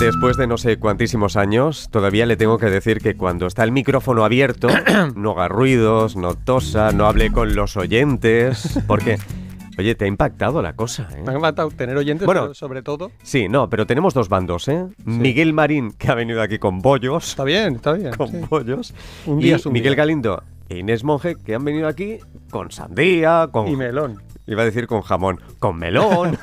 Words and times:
Después 0.00 0.36
de 0.38 0.46
no 0.46 0.56
sé 0.56 0.78
cuantísimos 0.78 1.36
años, 1.36 1.88
todavía 1.90 2.24
le 2.24 2.36
tengo 2.36 2.56
que 2.58 2.66
decir 2.66 3.00
que 3.00 3.16
cuando 3.16 3.46
está 3.46 3.64
el 3.64 3.72
micrófono 3.72 4.24
abierto, 4.24 4.68
no 5.14 5.32
haga 5.32 5.48
ruidos, 5.48 6.16
no 6.16 6.34
tosa, 6.34 6.90
no 6.92 7.06
hable 7.06 7.30
con 7.30 7.54
los 7.54 7.76
oyentes, 7.76 8.80
porque... 8.86 9.18
Oye, 9.78 9.94
te 9.94 10.04
ha 10.04 10.08
impactado 10.08 10.60
la 10.60 10.74
cosa, 10.74 11.08
¿eh? 11.16 11.22
Me 11.24 11.32
ha 11.32 11.36
encantado 11.36 11.70
tener 11.70 11.96
oyentes, 11.96 12.26
Bueno. 12.26 12.42
pero 12.42 12.54
sobre 12.54 12.82
todo. 12.82 13.12
Sí, 13.22 13.48
no, 13.48 13.70
pero 13.70 13.86
tenemos 13.86 14.12
dos 14.12 14.28
bandos, 14.28 14.68
¿eh? 14.68 14.84
Miguel 15.06 15.54
Marín, 15.54 15.92
que 15.92 16.10
ha 16.10 16.14
venido 16.14 16.42
aquí 16.42 16.58
con 16.58 16.80
bollos, 16.80 17.28
Está 17.30 17.44
bien, 17.44 17.76
está 17.76 17.92
bien. 17.94 18.12
con 18.14 18.28
sí. 18.28 18.40
bollos, 18.50 18.92
Un 19.24 19.40
y 19.40 19.44
día 19.44 19.56
es 19.56 19.64
un 19.64 19.72
Miguel 19.72 19.92
día. 19.94 20.02
Galindo 20.02 20.42
e 20.68 20.78
Inés 20.78 21.02
Monge, 21.02 21.36
que 21.36 21.54
han 21.54 21.64
venido 21.64 21.88
aquí 21.88 22.18
con 22.50 22.70
sandía, 22.70 23.48
con... 23.50 23.68
Y 23.68 23.76
melón. 23.76 24.20
Iba 24.46 24.62
a 24.62 24.64
decir 24.64 24.86
con 24.86 25.02
jamón, 25.02 25.40
con 25.58 25.76
melón. 25.78 26.36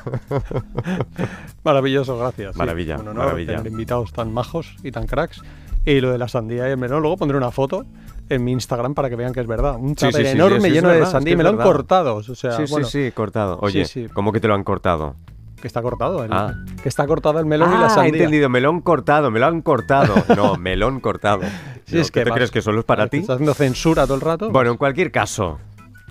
Maravilloso, 1.64 2.18
gracias. 2.18 2.54
sí. 2.54 2.58
Maravilla, 2.58 2.96
Un 2.96 3.08
honor 3.08 3.24
maravilla. 3.26 3.56
tener 3.56 3.72
invitados 3.72 4.12
tan 4.12 4.32
majos 4.32 4.76
y 4.82 4.90
tan 4.92 5.06
cracks. 5.06 5.42
Y 5.84 6.00
lo 6.00 6.10
de 6.10 6.18
la 6.18 6.28
sandía 6.28 6.68
y 6.68 6.72
el 6.72 6.76
melón, 6.78 7.00
luego 7.02 7.16
pondré 7.16 7.36
una 7.38 7.50
foto 7.50 7.84
en 8.28 8.44
mi 8.44 8.52
Instagram 8.52 8.94
para 8.94 9.08
que 9.08 9.16
vean 9.16 9.32
que 9.32 9.40
es 9.40 9.46
verdad. 9.46 9.76
Un 9.78 9.96
Sí, 9.96 10.06
sí, 10.12 10.22
sí, 10.22 10.26
enorme 10.28 10.60
sí, 10.68 10.70
lleno 10.70 10.88
verdad, 10.88 11.06
de 11.06 11.10
sandía 11.12 11.34
y 11.34 11.36
melón 11.36 11.56
verdad. 11.56 11.70
cortados. 11.72 12.28
O 12.28 12.34
sea, 12.34 12.52
sí, 12.52 12.66
sí, 12.66 12.72
bueno, 12.72 12.86
sí, 12.86 13.10
cortado. 13.14 13.58
Oye, 13.62 13.84
sí. 13.84 14.06
¿cómo 14.12 14.32
que 14.32 14.40
te 14.40 14.48
lo 14.48 14.54
han 14.54 14.64
cortado? 14.64 15.14
que 15.60 15.66
está 15.66 15.82
cortado. 15.82 16.22
el- 16.24 16.32
Ah. 16.32 16.54
Que 16.82 16.88
está 16.88 17.04
cortado 17.08 17.40
el 17.40 17.46
melón 17.46 17.72
y 17.72 17.74
ah, 17.74 17.80
la 17.80 17.86
he 17.88 17.90
sandía. 17.90 18.12
entendido, 18.14 18.48
melón 18.48 18.80
cortado, 18.80 19.32
me 19.32 19.40
lo 19.40 19.46
han 19.46 19.60
cortado. 19.60 20.14
No, 20.36 20.54
melón 20.56 21.00
cortado. 21.00 21.40
Sí, 21.84 21.96
No, 21.96 22.00
es 22.00 22.10
¿qué 22.12 22.20
que 22.20 22.24
te 22.24 22.30
vas- 22.30 22.36
crees 22.36 22.50
que 22.52 22.62
solo 22.62 22.78
es 22.80 22.84
para 22.84 23.04
¿Te 23.06 23.10
ti? 23.10 23.16
¿Estás 23.22 23.34
haciendo 23.34 23.54
censura 23.54 24.04
todo 24.04 24.14
el 24.14 24.20
rato? 24.20 24.50
Bueno, 24.50 24.70
en 24.70 24.76
cualquier 24.76 25.10
caso, 25.10 25.58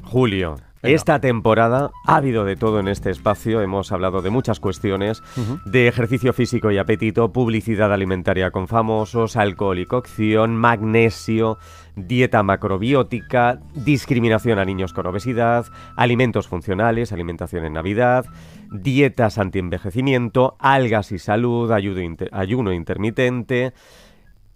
Julio, 0.03 0.57
Venga. 0.81 0.95
esta 0.95 1.19
temporada 1.19 1.91
ha 2.05 2.15
habido 2.17 2.45
de 2.45 2.55
todo 2.55 2.79
en 2.79 2.87
este 2.87 3.09
espacio. 3.09 3.61
Hemos 3.61 3.91
hablado 3.91 4.21
de 4.21 4.29
muchas 4.29 4.59
cuestiones, 4.59 5.23
de 5.65 5.87
ejercicio 5.87 6.33
físico 6.33 6.71
y 6.71 6.77
apetito, 6.77 7.31
publicidad 7.31 7.93
alimentaria 7.93 8.51
con 8.51 8.67
famosos, 8.67 9.35
alcohol 9.35 9.79
y 9.79 9.85
cocción, 9.85 10.55
magnesio, 10.55 11.57
dieta 11.95 12.43
macrobiótica, 12.43 13.59
discriminación 13.73 14.59
a 14.59 14.65
niños 14.65 14.93
con 14.93 15.07
obesidad, 15.07 15.65
alimentos 15.95 16.47
funcionales, 16.47 17.11
alimentación 17.11 17.65
en 17.65 17.73
Navidad, 17.73 18.25
dietas 18.71 19.37
antienvejecimiento, 19.37 20.55
algas 20.59 21.11
y 21.11 21.19
salud, 21.19 21.71
ayuno 21.71 22.71
intermitente, 22.71 23.73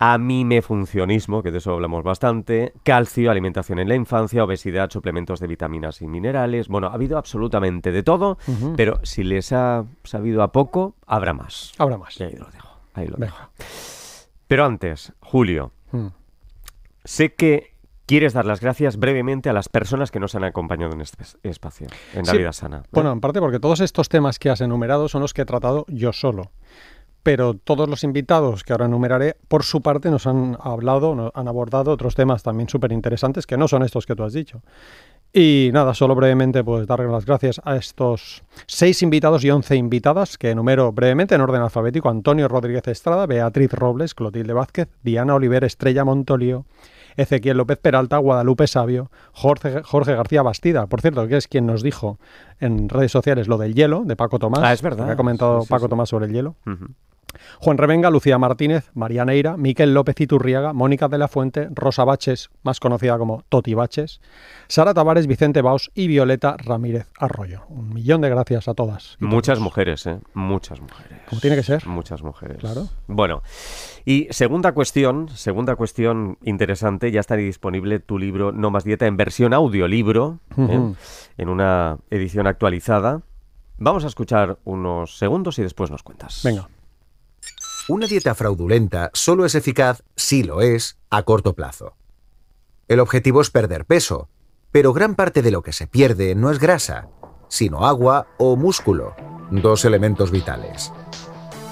amimefuncionismo, 0.01 1.43
que 1.43 1.51
de 1.51 1.59
eso 1.59 1.73
hablamos 1.73 2.03
bastante, 2.03 2.73
calcio, 2.83 3.29
alimentación 3.29 3.77
en 3.77 3.87
la 3.87 3.93
infancia, 3.95 4.43
obesidad, 4.43 4.89
suplementos 4.89 5.39
de 5.39 5.45
vitaminas 5.45 6.01
y 6.01 6.07
minerales. 6.07 6.67
Bueno, 6.69 6.87
ha 6.87 6.93
habido 6.93 7.19
absolutamente 7.19 7.91
de 7.91 8.01
todo, 8.01 8.39
pero 8.75 8.99
si 9.03 9.23
les 9.23 9.51
ha 9.53 9.85
sabido 10.03 10.41
a 10.41 10.51
poco, 10.51 10.95
habrá 11.05 11.33
más. 11.33 11.71
Habrá 11.77 11.97
más. 11.97 12.19
Y 12.19 12.23
ahí 12.23 12.35
lo 12.35 12.47
dejo. 12.49 12.67
Ahí 12.95 13.07
lo 13.07 13.17
dejo. 13.17 13.37
Pero 14.47 14.65
antes, 14.65 15.13
Julio, 15.21 15.71
Mm. 15.91 16.07
sé 17.03 17.35
que 17.35 17.75
quieres 18.07 18.33
dar 18.33 18.45
las 18.45 18.59
gracias 18.59 18.97
brevemente 18.97 19.49
a 19.49 19.53
las 19.53 19.69
personas 19.69 20.09
que 20.09 20.19
nos 20.19 20.33
han 20.35 20.43
acompañado 20.43 20.93
en 20.93 21.01
este 21.01 21.21
es- 21.23 21.37
espacio, 21.43 21.87
en 22.13 22.25
La 22.25 22.31
Sí. 22.31 22.37
Vida 22.39 22.51
Sana. 22.53 22.77
¿no? 22.79 22.83
Bueno, 22.91 23.11
en 23.11 23.21
parte 23.21 23.39
porque 23.39 23.59
todos 23.59 23.79
estos 23.81 24.09
temas 24.09 24.39
que 24.39 24.49
has 24.49 24.61
enumerado 24.61 25.07
son 25.07 25.21
los 25.21 25.33
que 25.33 25.43
he 25.43 25.45
tratado 25.45 25.85
yo 25.89 26.11
solo. 26.11 26.51
Pero 27.23 27.53
todos 27.53 27.87
los 27.87 28.03
invitados 28.03 28.63
que 28.63 28.73
ahora 28.73 28.85
enumeraré, 28.85 29.37
por 29.47 29.63
su 29.63 29.81
parte, 29.81 30.09
nos 30.09 30.25
han 30.25 30.57
hablado, 30.59 31.13
no- 31.15 31.31
han 31.35 31.47
abordado 31.47 31.91
otros 31.91 32.15
temas 32.15 32.41
también 32.41 32.67
súper 32.67 32.91
interesantes 32.91 33.45
que 33.45 33.57
no 33.57 33.67
son 33.67 33.83
estos 33.83 34.05
que 34.07 34.15
tú 34.15 34.23
has 34.23 34.33
dicho. 34.33 34.61
Y 35.33 35.69
nada, 35.71 35.93
solo 35.93 36.13
brevemente, 36.15 36.63
pues 36.63 36.87
darle 36.87 37.07
las 37.07 37.25
gracias 37.25 37.61
a 37.63 37.75
estos 37.77 38.43
seis 38.65 39.01
invitados 39.01 39.45
y 39.45 39.51
once 39.51 39.75
invitadas 39.77 40.37
que 40.37 40.49
enumero 40.49 40.91
brevemente 40.91 41.35
en 41.35 41.41
orden 41.41 41.61
alfabético: 41.61 42.09
Antonio 42.09 42.47
Rodríguez 42.47 42.87
Estrada, 42.87 43.27
Beatriz 43.27 43.71
Robles, 43.71 44.13
Clotilde 44.13 44.51
Vázquez, 44.53 44.89
Diana 45.03 45.35
Oliver, 45.35 45.63
Estrella 45.63 46.03
Montolío, 46.03 46.65
Ezequiel 47.15 47.57
López 47.57 47.77
Peralta, 47.77 48.17
Guadalupe 48.17 48.67
Sabio, 48.67 49.09
Jorge, 49.31 49.83
Jorge 49.83 50.15
García 50.15 50.41
Bastida, 50.41 50.87
por 50.87 50.99
cierto, 51.01 51.25
que 51.27 51.37
es 51.37 51.47
quien 51.47 51.65
nos 51.65 51.81
dijo 51.81 52.19
en 52.59 52.89
redes 52.89 53.11
sociales 53.13 53.47
lo 53.47 53.57
del 53.57 53.73
hielo 53.73 54.03
de 54.05 54.17
Paco 54.17 54.37
Tomás. 54.37 54.61
Ah, 54.63 54.73
es 54.73 54.81
verdad. 54.81 55.05
que 55.05 55.11
ha 55.11 55.15
comentado 55.17 55.61
Sí, 55.61 55.67
sí, 55.67 55.69
Paco 55.69 55.85
sí. 55.85 55.89
Tomás 55.89 56.09
sobre 56.09 56.25
el 56.25 56.33
hielo. 56.33 56.55
Juan 57.59 57.77
Revenga, 57.77 58.09
Lucía 58.09 58.37
Martínez, 58.37 58.89
María 58.93 59.25
Neira, 59.25 59.57
Miquel 59.57 59.93
López 59.93 60.19
Iturriaga, 60.19 60.73
Mónica 60.73 61.07
de 61.07 61.17
la 61.17 61.27
Fuente, 61.27 61.67
Rosa 61.71 62.03
Baches, 62.03 62.49
más 62.63 62.79
conocida 62.79 63.17
como 63.17 63.43
Toti 63.49 63.73
Baches, 63.73 64.21
Sara 64.67 64.93
Tavares, 64.93 65.27
Vicente 65.27 65.61
Baus 65.61 65.91
y 65.93 66.07
Violeta 66.07 66.55
Ramírez 66.57 67.09
Arroyo. 67.17 67.63
Un 67.69 67.93
millón 67.93 68.21
de 68.21 68.29
gracias 68.29 68.67
a 68.67 68.73
todas. 68.73 69.17
Muchas 69.19 69.55
todos. 69.55 69.63
mujeres, 69.63 70.05
¿eh? 70.07 70.19
Muchas 70.33 70.81
mujeres. 70.81 71.19
Como 71.29 71.41
tiene 71.41 71.55
que 71.55 71.63
ser. 71.63 71.85
Muchas 71.87 72.23
mujeres. 72.23 72.57
Claro. 72.57 72.87
Bueno, 73.07 73.41
y 74.05 74.27
segunda 74.31 74.73
cuestión, 74.73 75.29
segunda 75.29 75.75
cuestión 75.75 76.37
interesante, 76.43 77.11
ya 77.11 77.19
está 77.19 77.35
disponible 77.35 77.99
tu 77.99 78.17
libro 78.17 78.51
No 78.51 78.71
más 78.71 78.83
dieta 78.83 79.05
en 79.05 79.17
versión 79.17 79.53
audiolibro, 79.53 80.39
¿eh? 80.57 80.93
En 81.37 81.49
una 81.49 81.97
edición 82.09 82.47
actualizada. 82.47 83.21
Vamos 83.77 84.03
a 84.03 84.07
escuchar 84.07 84.59
unos 84.63 85.17
segundos 85.17 85.57
y 85.59 85.63
después 85.63 85.89
nos 85.89 86.03
cuentas. 86.03 86.41
Venga. 86.43 86.69
Una 87.93 88.07
dieta 88.07 88.35
fraudulenta 88.35 89.11
solo 89.11 89.45
es 89.45 89.53
eficaz 89.53 90.01
si 90.15 90.43
lo 90.43 90.61
es 90.61 90.97
a 91.09 91.23
corto 91.23 91.55
plazo. 91.55 91.97
El 92.87 93.01
objetivo 93.01 93.41
es 93.41 93.49
perder 93.49 93.83
peso, 93.83 94.29
pero 94.71 94.93
gran 94.93 95.13
parte 95.15 95.41
de 95.41 95.51
lo 95.51 95.61
que 95.61 95.73
se 95.73 95.87
pierde 95.87 96.33
no 96.33 96.51
es 96.51 96.59
grasa, 96.59 97.09
sino 97.49 97.85
agua 97.85 98.27
o 98.37 98.55
músculo, 98.55 99.13
dos 99.51 99.83
elementos 99.83 100.31
vitales. 100.31 100.93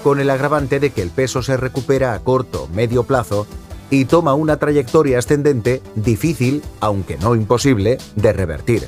Con 0.02 0.20
el 0.20 0.28
agravante 0.28 0.78
de 0.78 0.90
que 0.90 1.00
el 1.00 1.08
peso 1.08 1.42
se 1.42 1.56
recupera 1.56 2.12
a 2.12 2.18
corto 2.18 2.68
medio 2.74 3.04
plazo 3.04 3.46
y 3.88 4.04
toma 4.04 4.34
una 4.34 4.58
trayectoria 4.58 5.20
ascendente 5.20 5.80
difícil, 5.94 6.62
aunque 6.80 7.16
no 7.16 7.34
imposible, 7.34 7.96
de 8.16 8.32
revertir. 8.34 8.86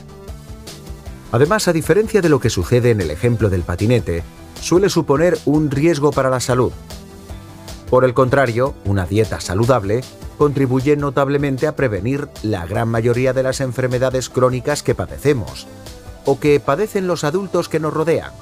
Además, 1.32 1.66
a 1.66 1.72
diferencia 1.72 2.20
de 2.20 2.28
lo 2.28 2.40
que 2.40 2.50
sucede 2.50 2.90
en 2.90 3.00
el 3.00 3.10
ejemplo 3.10 3.48
del 3.48 3.62
patinete, 3.62 4.22
suele 4.60 4.90
suponer 4.90 5.38
un 5.46 5.70
riesgo 5.70 6.10
para 6.10 6.28
la 6.28 6.40
salud. 6.40 6.72
Por 7.92 8.06
el 8.06 8.14
contrario, 8.14 8.72
una 8.86 9.04
dieta 9.04 9.38
saludable 9.38 10.00
contribuye 10.38 10.96
notablemente 10.96 11.66
a 11.66 11.76
prevenir 11.76 12.26
la 12.42 12.64
gran 12.64 12.88
mayoría 12.88 13.34
de 13.34 13.42
las 13.42 13.60
enfermedades 13.60 14.30
crónicas 14.30 14.82
que 14.82 14.94
padecemos, 14.94 15.66
o 16.24 16.40
que 16.40 16.58
padecen 16.58 17.06
los 17.06 17.22
adultos 17.22 17.68
que 17.68 17.80
nos 17.80 17.92
rodean. 17.92 18.32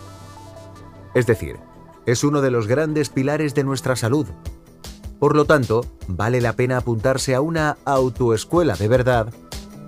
Es 1.14 1.26
decir, 1.26 1.56
es 2.06 2.22
uno 2.22 2.42
de 2.42 2.52
los 2.52 2.68
grandes 2.68 3.08
pilares 3.08 3.52
de 3.56 3.64
nuestra 3.64 3.96
salud. 3.96 4.28
Por 5.18 5.34
lo 5.34 5.46
tanto, 5.46 5.84
vale 6.06 6.40
la 6.40 6.52
pena 6.52 6.76
apuntarse 6.76 7.34
a 7.34 7.40
una 7.40 7.76
autoescuela 7.84 8.76
de 8.76 8.86
verdad 8.86 9.34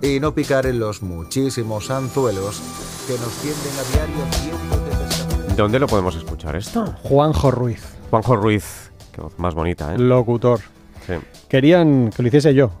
y 0.01 0.19
no 0.19 0.35
picar 0.35 0.65
en 0.65 0.79
los 0.79 1.01
muchísimos 1.01 1.89
anzuelos 1.89 2.61
que 3.07 3.13
nos 3.13 3.31
tienden 3.35 3.79
a 3.79 3.93
diario 3.93 4.25
cientos 4.29 4.83
de 4.83 5.05
pescadores. 5.05 5.55
¿Dónde 5.55 5.79
lo 5.79 5.87
podemos 5.87 6.17
escuchar 6.17 6.57
esto? 6.57 6.93
Juanjo 7.03 7.49
Ruiz, 7.49 7.81
Juanjo 8.09 8.35
Ruiz, 8.35 8.82
qué 9.13 9.21
voz 9.21 9.37
más 9.39 9.53
bonita, 9.53 9.93
¿eh? 9.93 9.97
locutor. 9.97 10.59
Sí. 11.07 11.13
Querían 11.47 12.09
que 12.09 12.21
lo 12.21 12.27
hiciese 12.27 12.53
yo. 12.53 12.71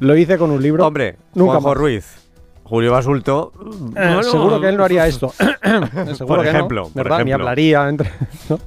lo 0.00 0.16
hice 0.16 0.38
con 0.38 0.50
un 0.50 0.62
libro. 0.62 0.86
Hombre, 0.86 1.16
Nunca 1.34 1.52
Juanjo 1.52 1.68
más. 1.68 1.76
Ruiz, 1.78 2.16
Julio 2.64 2.92
Basulto. 2.92 3.52
Eh, 3.54 3.90
bueno, 3.94 4.22
seguro 4.22 4.60
que 4.60 4.68
él 4.68 4.76
no 4.76 4.84
haría 4.84 5.06
esto. 5.06 5.32
seguro 6.14 6.26
Por 6.26 6.42
que 6.42 6.50
ejemplo, 6.50 6.84
por 6.84 6.94
¿verdad? 6.94 7.24
Ni 7.24 7.32
hablaría 7.32 7.88
entre. 7.88 8.10
¿no? 8.48 8.58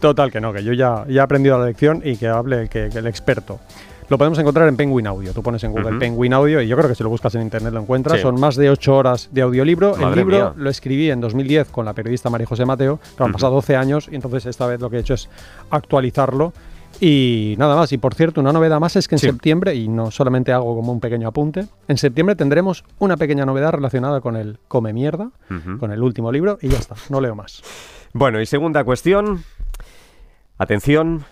Total, 0.00 0.30
que 0.30 0.40
no, 0.40 0.52
que 0.52 0.64
yo 0.64 0.72
ya, 0.72 1.04
ya 1.08 1.20
he 1.20 1.24
aprendido 1.24 1.58
la 1.58 1.66
lección 1.66 2.02
y 2.04 2.16
que 2.16 2.28
hable 2.28 2.68
que, 2.68 2.88
que 2.92 2.98
el 2.98 3.06
experto. 3.06 3.60
Lo 4.08 4.18
podemos 4.18 4.38
encontrar 4.38 4.68
en 4.68 4.76
Penguin 4.76 5.06
Audio. 5.06 5.32
Tú 5.32 5.42
pones 5.42 5.64
en 5.64 5.72
Google. 5.72 5.98
Penguin 5.98 6.32
Audio 6.34 6.60
y 6.60 6.68
yo 6.68 6.76
creo 6.76 6.88
que 6.88 6.94
si 6.94 7.02
lo 7.02 7.08
buscas 7.08 7.34
en 7.34 7.42
internet 7.42 7.72
lo 7.72 7.80
encuentras. 7.80 8.16
Sí. 8.18 8.22
Son 8.22 8.38
más 8.38 8.54
de 8.56 8.68
8 8.70 8.96
horas 8.96 9.28
de 9.32 9.42
audiolibro. 9.42 9.96
el 9.96 10.14
libro 10.14 10.36
mía. 10.36 10.52
lo 10.56 10.68
escribí 10.70 11.10
en 11.10 11.20
2010 11.20 11.68
con 11.70 11.84
la 11.86 11.92
periodista 11.94 12.28
María 12.30 12.46
José 12.46 12.64
Mateo. 12.66 13.00
que 13.16 13.22
han 13.22 13.32
pasado 13.32 13.54
12 13.54 13.76
años 13.76 14.08
y 14.12 14.14
entonces 14.16 14.46
esta 14.46 14.66
vez 14.66 14.80
lo 14.80 14.90
que 14.90 14.96
he 14.96 15.00
hecho 15.00 15.14
es 15.14 15.28
actualizarlo. 15.70 16.52
Y 17.00 17.56
nada 17.58 17.74
más, 17.74 17.90
y 17.92 17.98
por 17.98 18.14
cierto, 18.14 18.40
una 18.40 18.52
novedad 18.52 18.78
más 18.78 18.94
es 18.94 19.08
que 19.08 19.16
en 19.16 19.18
Sí. 19.18 19.26
septiembre, 19.26 19.74
y 19.74 19.88
no 19.88 20.12
solamente 20.12 20.52
hago 20.52 20.76
como 20.76 20.92
un 20.92 21.00
pequeño 21.00 21.26
apunte, 21.26 21.66
en 21.88 21.98
septiembre 21.98 22.36
tendremos 22.36 22.84
una 23.00 23.16
pequeña 23.16 23.44
novedad 23.44 23.72
relacionada 23.72 24.20
con 24.20 24.36
el 24.36 24.60
Come 24.68 24.92
Mierda, 24.92 25.30
con 25.80 25.90
el 25.90 26.00
último 26.00 26.30
libro, 26.30 26.56
y 26.62 26.68
ya 26.68 26.78
está, 26.78 26.94
no 27.10 27.20
leo 27.20 27.34
más. 27.34 27.62
Bueno, 28.12 28.40
y 28.40 28.46
segunda 28.46 28.84
cuestión. 28.84 29.42
Atención. 30.56 31.24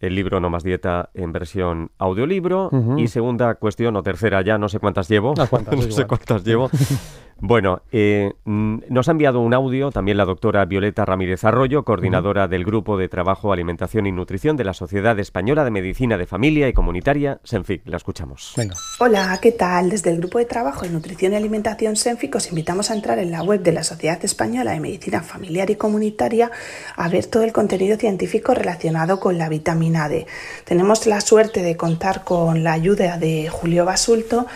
El 0.00 0.14
libro 0.14 0.40
No 0.40 0.50
más 0.50 0.62
dieta 0.62 1.10
en 1.14 1.32
versión 1.32 1.90
audiolibro. 1.98 2.70
Y 2.96 3.08
segunda 3.08 3.54
cuestión, 3.54 3.96
o 3.96 4.02
tercera 4.02 4.42
ya, 4.42 4.58
no 4.58 4.68
sé 4.68 4.78
cuántas 4.78 5.08
llevo. 5.08 5.34
Cuantas, 5.48 5.74
no 5.86 5.90
sé 5.90 6.06
cuántas 6.06 6.44
llevo. 6.44 6.70
Bueno, 7.38 7.82
eh, 7.92 8.32
nos 8.46 9.08
ha 9.08 9.10
enviado 9.10 9.40
un 9.40 9.52
audio 9.52 9.90
también 9.90 10.16
la 10.16 10.24
doctora 10.24 10.64
Violeta 10.64 11.04
Ramírez 11.04 11.44
Arroyo, 11.44 11.84
coordinadora 11.84 12.48
del 12.48 12.64
Grupo 12.64 12.96
de 12.96 13.08
Trabajo, 13.08 13.52
Alimentación 13.52 14.06
y 14.06 14.12
Nutrición 14.12 14.56
de 14.56 14.64
la 14.64 14.72
Sociedad 14.72 15.18
Española 15.18 15.62
de 15.62 15.70
Medicina 15.70 16.16
de 16.16 16.26
Familia 16.26 16.66
y 16.66 16.72
Comunitaria, 16.72 17.38
SENFIC. 17.44 17.82
La 17.84 17.98
escuchamos. 17.98 18.54
Venga. 18.56 18.74
Hola, 19.00 19.38
¿qué 19.42 19.52
tal? 19.52 19.90
Desde 19.90 20.10
el 20.10 20.18
Grupo 20.18 20.38
de 20.38 20.46
Trabajo 20.46 20.86
en 20.86 20.94
Nutrición 20.94 21.34
y 21.34 21.36
Alimentación 21.36 21.96
SENFIC 21.96 22.36
os 22.36 22.48
invitamos 22.48 22.90
a 22.90 22.94
entrar 22.94 23.18
en 23.18 23.30
la 23.30 23.42
web 23.42 23.60
de 23.60 23.72
la 23.72 23.84
Sociedad 23.84 24.24
Española 24.24 24.72
de 24.72 24.80
Medicina 24.80 25.20
Familiar 25.20 25.68
y 25.68 25.76
Comunitaria 25.76 26.50
a 26.96 27.08
ver 27.10 27.26
todo 27.26 27.42
el 27.42 27.52
contenido 27.52 27.98
científico 27.98 28.54
relacionado 28.54 29.20
con 29.20 29.36
la 29.36 29.50
vitamina 29.50 30.08
D. 30.08 30.26
Tenemos 30.64 31.06
la 31.06 31.20
suerte 31.20 31.62
de 31.62 31.76
contar 31.76 32.24
con 32.24 32.64
la 32.64 32.72
ayuda 32.72 33.18
de 33.18 33.50
Julio 33.50 33.84
Basulto 33.84 34.46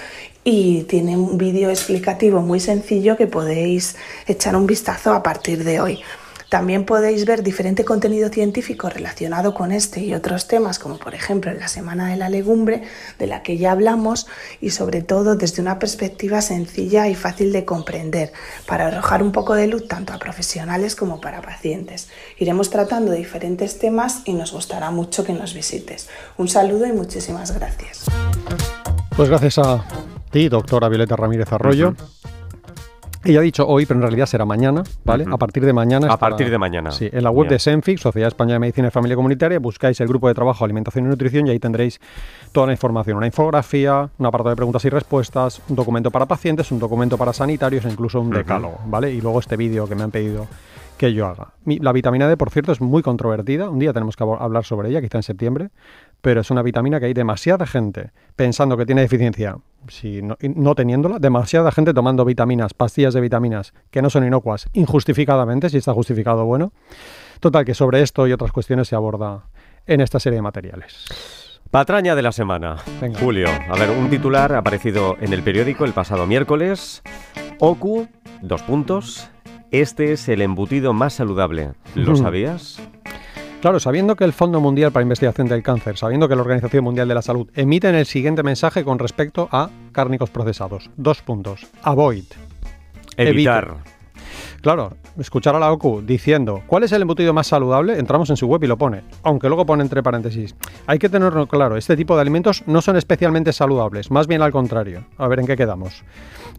y 0.45 0.83
tiene 0.85 1.17
un 1.17 1.39
vídeo 1.39 1.71
explicativo 1.71 2.41
muy 2.41 2.61
sencillo 2.61 3.17
que 3.17 3.27
podéis 3.27 3.97
echar 4.27 4.57
un 4.57 4.67
vistazo 4.67 5.13
a 5.13 5.23
partir 5.23 5.65
de 5.65 5.81
hoy. 5.81 6.01
También 6.51 6.85
podéis 6.85 7.27
ver 7.27 7.45
diferente 7.45 7.85
contenido 7.85 8.29
científico 8.29 8.91
relacionado 8.91 9.55
con 9.55 9.71
este 9.71 10.01
y 10.01 10.15
otros 10.15 10.49
temas, 10.49 10.81
como 10.81 10.99
por 10.99 11.15
ejemplo 11.15 11.55
la 11.55 11.69
Semana 11.69 12.09
de 12.09 12.17
la 12.17 12.29
Legumbre, 12.29 12.83
de 13.21 13.29
la 13.29 13.45
que 13.45 13.57
ya 13.57 13.71
hablamos, 13.71 14.27
y 14.61 14.71
sobre 14.71 15.01
todo 15.01 15.37
desde 15.37 15.63
una 15.63 15.79
perspectiva 15.79 16.43
sencilla 16.43 17.07
y 17.07 17.15
fácil 17.15 17.53
de 17.53 17.65
comprender, 17.65 18.33
para 18.67 18.89
arrojar 18.89 19.23
un 19.23 19.31
poco 19.31 19.55
de 19.55 19.69
luz 19.69 19.87
tanto 19.87 20.13
a 20.13 20.19
profesionales 20.19 20.97
como 20.97 21.21
para 21.21 21.41
pacientes. 21.41 22.09
Iremos 22.37 22.69
tratando 22.69 23.13
diferentes 23.13 23.79
temas 23.79 24.23
y 24.25 24.33
nos 24.33 24.51
gustará 24.51 24.91
mucho 24.91 25.23
que 25.23 25.33
nos 25.33 25.55
visites. 25.55 26.09
Un 26.37 26.49
saludo 26.49 26.85
y 26.85 26.93
muchísimas 26.93 27.57
gracias. 27.57 28.07
Pues 29.17 29.29
gracias 29.29 29.59
a 29.59 29.85
ti, 30.31 30.49
doctora 30.49 30.89
Violeta 30.89 31.17
Ramírez 31.17 31.53
Arroyo. 31.53 31.95
Ella 33.23 33.41
ha 33.41 33.43
dicho 33.43 33.69
hoy, 33.69 33.85
pero 33.85 33.99
en 33.99 34.03
realidad 34.03 34.25
será 34.25 34.47
mañana, 34.47 34.83
¿vale? 35.05 35.27
A 35.31 35.37
partir 35.37 35.67
de 35.67 35.75
mañana. 35.75 36.07
A 36.07 36.15
estará- 36.15 36.31
partir 36.31 36.49
de 36.51 36.57
mañana. 36.57 36.91
Sí, 36.91 37.07
en 37.13 37.23
la 37.23 37.31
web 37.31 37.49
Bien. 37.49 37.57
de 37.57 37.59
Senfic, 37.59 37.99
Sociedad 37.99 38.29
Española 38.29 38.55
de 38.55 38.61
Medicina 38.61 38.89
y 38.89 38.91
Familia 38.91 39.15
Comunitaria, 39.15 39.59
buscáis 39.59 40.01
el 40.01 40.09
grupo 40.09 40.29
de 40.29 40.33
trabajo 40.33 40.65
Alimentación 40.65 41.05
y 41.05 41.09
Nutrición 41.09 41.47
y 41.47 41.51
ahí 41.51 41.59
tendréis 41.59 42.01
toda 42.53 42.69
la 42.69 42.73
información. 42.73 43.19
Una 43.19 43.27
infografía, 43.27 44.09
un 44.17 44.25
apartado 44.27 44.49
de 44.51 44.57
preguntas 44.57 44.83
y 44.87 44.89
respuestas, 44.89 45.61
un 45.69 45.77
documento 45.77 46.11
para 46.11 46.25
pacientes, 46.25 46.73
un 46.73 46.79
documento 46.79 47.19
para 47.19 47.35
sanitarios 47.35 47.85
e 47.85 47.91
incluso 47.91 48.23
un 48.23 48.31
decálogo, 48.31 48.79
¿vale? 48.87 49.13
Y 49.13 49.21
luego 49.21 49.39
este 49.41 49.55
vídeo 49.59 49.87
que 49.87 49.95
me 49.95 50.03
han 50.03 50.11
pedido 50.11 50.47
que 50.97 51.13
yo 51.13 51.27
haga. 51.27 51.49
Mi- 51.67 51.79
La 51.79 51.93
vitamina 51.93 52.27
D, 52.27 52.39
por 52.39 52.49
cierto, 52.49 52.73
es 52.73 52.81
muy 52.81 53.03
controvertida. 53.03 53.69
Un 53.69 53.79
día 53.81 53.93
tenemos 53.93 54.17
que 54.17 54.25
hablar 54.25 54.65
sobre 54.65 54.89
ella, 54.89 55.03
quizá 55.03 55.19
en 55.19 55.23
septiembre, 55.25 55.69
pero 56.21 56.41
es 56.41 56.51
una 56.51 56.63
vitamina 56.63 57.01
que 57.01 57.07
hay 57.07 57.15
demasiada 57.15 57.67
gente 57.67 58.11
pensando 58.37 58.77
que 58.77 58.87
tiene 58.87 59.03
deficiencia, 59.03 59.59
si 59.89 60.23
no, 60.23 60.37
no 60.41 60.75
teniéndola, 60.75 61.19
demasiada 61.19 61.73
gente 61.73 61.95
tomando 61.95 62.25
vitaminas, 62.25 62.75
pastillas 62.75 63.15
de 63.15 63.21
vitaminas 63.21 63.73
que 63.91 64.03
no 64.03 64.11
son 64.11 64.27
inocuas, 64.27 64.69
injustificadamente, 64.73 65.71
si 65.71 65.79
está 65.79 65.93
justificado, 65.93 66.45
bueno. 66.45 66.73
Total, 67.41 67.65
que 67.65 67.75
sobre 67.75 68.03
esto 68.03 68.27
y 68.27 68.33
otras 68.33 68.53
cuestiones 68.53 68.89
se 68.89 68.97
aborda 68.97 69.45
en 69.87 70.01
esta 70.01 70.21
serie 70.21 70.37
de 70.37 70.43
materiales. 70.43 71.07
Patraña 71.71 72.15
de 72.15 72.23
la 72.23 72.33
semana. 72.33 72.77
Venga. 73.01 73.19
Julio, 73.21 73.49
a 73.49 73.79
ver, 73.79 73.91
un 73.91 74.11
titular 74.11 74.55
aparecido 74.55 75.17
en 75.21 75.33
el 75.33 75.43
periódico 75.43 75.85
el 75.85 75.93
pasado 75.93 76.27
miércoles. 76.27 77.03
OCU, 77.61 78.09
dos 78.43 78.63
puntos. 78.63 79.31
Este 79.71 80.13
es 80.13 80.29
el 80.29 80.43
embutido 80.43 80.93
más 80.93 81.13
saludable. 81.15 81.71
¿Lo 81.95 82.17
sabías? 82.17 82.81
Claro, 83.61 83.79
sabiendo 83.79 84.17
que 84.17 84.25
el 84.25 84.33
Fondo 84.33 84.59
Mundial 84.59 84.91
para 84.91 85.03
Investigación 85.03 85.47
del 85.47 85.63
Cáncer, 85.63 85.99
sabiendo 85.99 86.27
que 86.29 86.35
la 86.35 86.41
Organización 86.41 86.83
Mundial 86.83 87.09
de 87.09 87.15
la 87.15 87.21
Salud 87.21 87.51
emiten 87.55 87.95
el 87.95 88.07
siguiente 88.07 88.43
mensaje 88.43 88.85
con 88.85 88.99
respecto 88.99 89.51
a 89.53 89.69
cárnicos 89.93 90.31
procesados. 90.31 90.89
Dos 90.97 91.21
puntos. 91.21 91.67
Avoid. 91.83 92.25
Evitar. 93.19 93.77
Claro, 94.63 94.97
escuchar 95.19 95.55
a 95.57 95.59
la 95.59 95.73
OCU 95.73 96.01
diciendo 96.01 96.63
cuál 96.67 96.85
es 96.85 96.93
el 96.93 97.03
embutido 97.03 97.35
más 97.35 97.49
saludable, 97.49 97.99
entramos 97.99 98.31
en 98.31 98.39
su 98.39 98.47
web 98.47 98.65
y 98.65 98.67
lo 98.67 98.79
pone. 98.79 99.03
Aunque 99.23 99.49
luego 99.49 99.67
pone 99.67 99.83
entre 99.83 100.03
paréntesis. 100.03 100.55
Hay 100.87 100.99
que 100.99 101.11
tenerlo 101.11 101.47
claro, 101.47 101.77
este 101.77 101.97
tipo 101.97 102.15
de 102.15 102.23
alimentos 102.23 102.63
no 102.67 102.81
son 102.81 102.97
especialmente 102.97 103.53
saludables, 103.53 104.11
más 104.11 104.27
bien 104.27 104.41
al 104.41 104.53
contrario. 104.53 105.05
A 105.19 105.29
ver 105.29 105.41
en 105.41 105.47
qué 105.47 105.57
quedamos. 105.57 106.03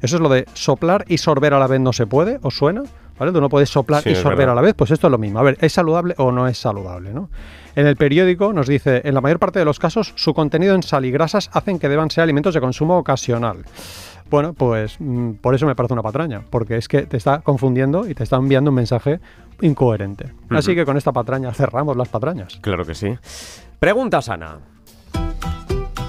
Eso 0.02 0.18
es 0.18 0.22
lo 0.22 0.30
de 0.30 0.46
soplar 0.54 1.06
y 1.08 1.18
sorber 1.18 1.56
a 1.56 1.60
la 1.60 1.68
vez 1.68 1.80
no 1.80 1.94
se 1.94 2.06
puede, 2.06 2.40
¿os 2.44 2.56
suena? 2.56 2.84
¿Vale? 3.20 3.32
Tú 3.32 3.40
no 3.40 3.50
puedes 3.50 3.70
soplar 3.70 4.02
Sí, 4.02 4.10
y 4.10 4.16
sorber 4.16 4.50
a 4.50 4.56
la 4.56 4.62
vez, 4.62 4.74
pues 4.74 4.92
esto 4.92 5.08
es 5.08 5.12
lo 5.12 5.18
mismo. 5.18 5.40
A 5.40 5.44
ver, 5.44 5.58
¿es 5.62 5.74
saludable 5.74 6.16
o 6.18 6.32
no 6.32 6.48
es 6.48 6.58
saludable? 6.58 7.14
¿no? 7.14 7.30
En 7.76 7.88
el 7.88 7.96
periódico 7.96 8.52
nos 8.52 8.68
dice, 8.68 9.02
en 9.06 9.14
la 9.14 9.22
mayor 9.22 9.40
parte 9.40 9.60
de 9.60 9.66
los 9.66 9.80
casos, 9.80 10.14
su 10.16 10.34
contenido 10.34 10.76
en 10.76 10.84
sal 10.84 11.06
y 11.06 11.12
grasas 11.12 11.50
hacen 11.54 11.80
que 11.80 11.88
deban 11.88 12.10
ser 12.10 12.24
alimentos 12.24 12.54
de 12.54 12.62
consumo 12.62 12.98
ocasional. 12.98 13.64
Bueno, 14.30 14.54
pues 14.54 14.96
mm, 15.00 15.34
por 15.34 15.56
eso 15.56 15.66
me 15.66 15.76
parece 15.76 15.94
una 15.94 16.04
patraña, 16.04 16.42
porque 16.50 16.78
es 16.78 16.88
que 16.88 17.04
te 17.04 17.18
está 17.18 17.42
confundiendo 17.42 18.08
y 18.08 18.16
te 18.16 18.24
está 18.24 18.38
enviando 18.38 18.72
un 18.72 18.76
mensaje 18.76 19.20
incoherente. 19.62 20.34
Así 20.50 20.74
que 20.74 20.86
con 20.86 20.98
esta 20.98 21.12
patraña 21.12 21.54
cerramos 21.54 21.98
las 21.98 22.08
patrañas. 22.08 22.58
Claro 22.62 22.86
que 22.86 22.96
sí. 22.96 23.16
Pregunta 23.80 24.22
sana. 24.22 24.58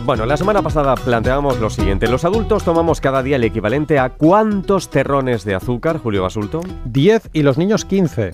Bueno, 0.05 0.27
la 0.27 0.37
semana 0.37 0.63
pasada 0.63 0.97
planteábamos 0.97 1.61
lo 1.61 1.71
siguiente. 1.71 2.09
Los 2.09 2.25
adultos 2.25 2.65
tomamos 2.65 3.01
cada 3.01 3.23
día 3.23 3.37
el 3.37 3.45
equivalente 3.45 4.01
a 4.01 4.11
¿cuántos 4.11 4.91
terrones 4.91 5.45
de 5.45 5.55
azúcar, 5.55 5.99
Julio 5.99 6.23
Basulto? 6.23 6.61
10 6.87 7.31
y 7.33 7.43
los 7.43 7.57
niños 7.57 7.85
15. 7.85 8.33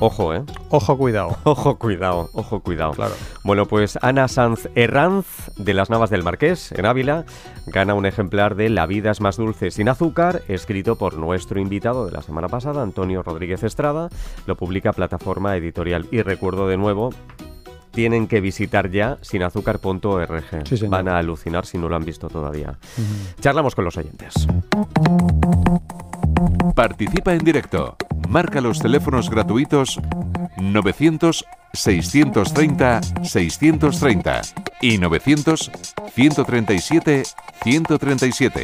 Ojo, 0.00 0.34
¿eh? 0.34 0.42
Ojo, 0.70 0.96
cuidado. 0.96 1.36
Ojo, 1.44 1.78
cuidado, 1.78 2.30
ojo, 2.32 2.60
cuidado. 2.60 2.92
Claro. 2.92 3.14
Bueno, 3.42 3.66
pues 3.66 3.98
Ana 4.00 4.28
Sanz 4.28 4.68
Herranz, 4.74 5.26
de 5.56 5.74
las 5.74 5.90
Navas 5.90 6.08
del 6.08 6.22
Marqués, 6.22 6.72
en 6.72 6.86
Ávila, 6.86 7.26
gana 7.66 7.92
un 7.94 8.06
ejemplar 8.06 8.54
de 8.54 8.70
La 8.70 8.86
vida 8.86 9.10
es 9.10 9.20
más 9.20 9.36
dulce 9.36 9.70
sin 9.70 9.90
azúcar, 9.90 10.42
escrito 10.48 10.96
por 10.96 11.18
nuestro 11.18 11.60
invitado 11.60 12.06
de 12.06 12.12
la 12.12 12.22
semana 12.22 12.48
pasada, 12.48 12.82
Antonio 12.82 13.22
Rodríguez 13.22 13.62
Estrada. 13.62 14.08
Lo 14.46 14.56
publica 14.56 14.94
Plataforma 14.94 15.54
Editorial. 15.54 16.06
Y 16.10 16.22
recuerdo 16.22 16.66
de 16.66 16.76
nuevo, 16.76 17.10
tienen 17.94 18.26
que 18.26 18.40
visitar 18.40 18.90
ya 18.90 19.18
sinazúcar.org. 19.22 20.66
Sí. 20.66 20.86
Van 20.86 21.08
a 21.08 21.18
alucinar 21.18 21.66
si 21.66 21.78
no 21.78 21.88
lo 21.88 21.96
han 21.96 22.04
visto 22.04 22.28
todavía. 22.28 22.78
Charlamos 23.40 23.74
con 23.74 23.84
los 23.84 23.96
oyentes. 23.96 24.34
Participa 26.74 27.32
en 27.32 27.44
directo. 27.44 27.96
Marca 28.28 28.60
los 28.60 28.80
teléfonos 28.80 29.30
gratuitos 29.30 30.00
900 30.56 31.44
630 31.72 33.00
630 33.22 34.40
y 34.80 34.98
900 34.98 35.70
137 36.14 37.22
137. 37.62 38.62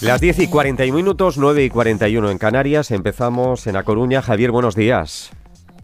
Las 0.00 0.20
10 0.20 0.38
y 0.40 0.46
41 0.48 0.96
minutos, 0.96 1.38
9 1.38 1.64
y 1.64 1.70
41 1.70 2.30
en 2.30 2.38
Canarias. 2.38 2.90
Empezamos 2.90 3.66
en 3.66 3.76
A 3.76 3.82
Coruña. 3.82 4.22
Javier, 4.22 4.50
buenos 4.50 4.76
días. 4.76 5.32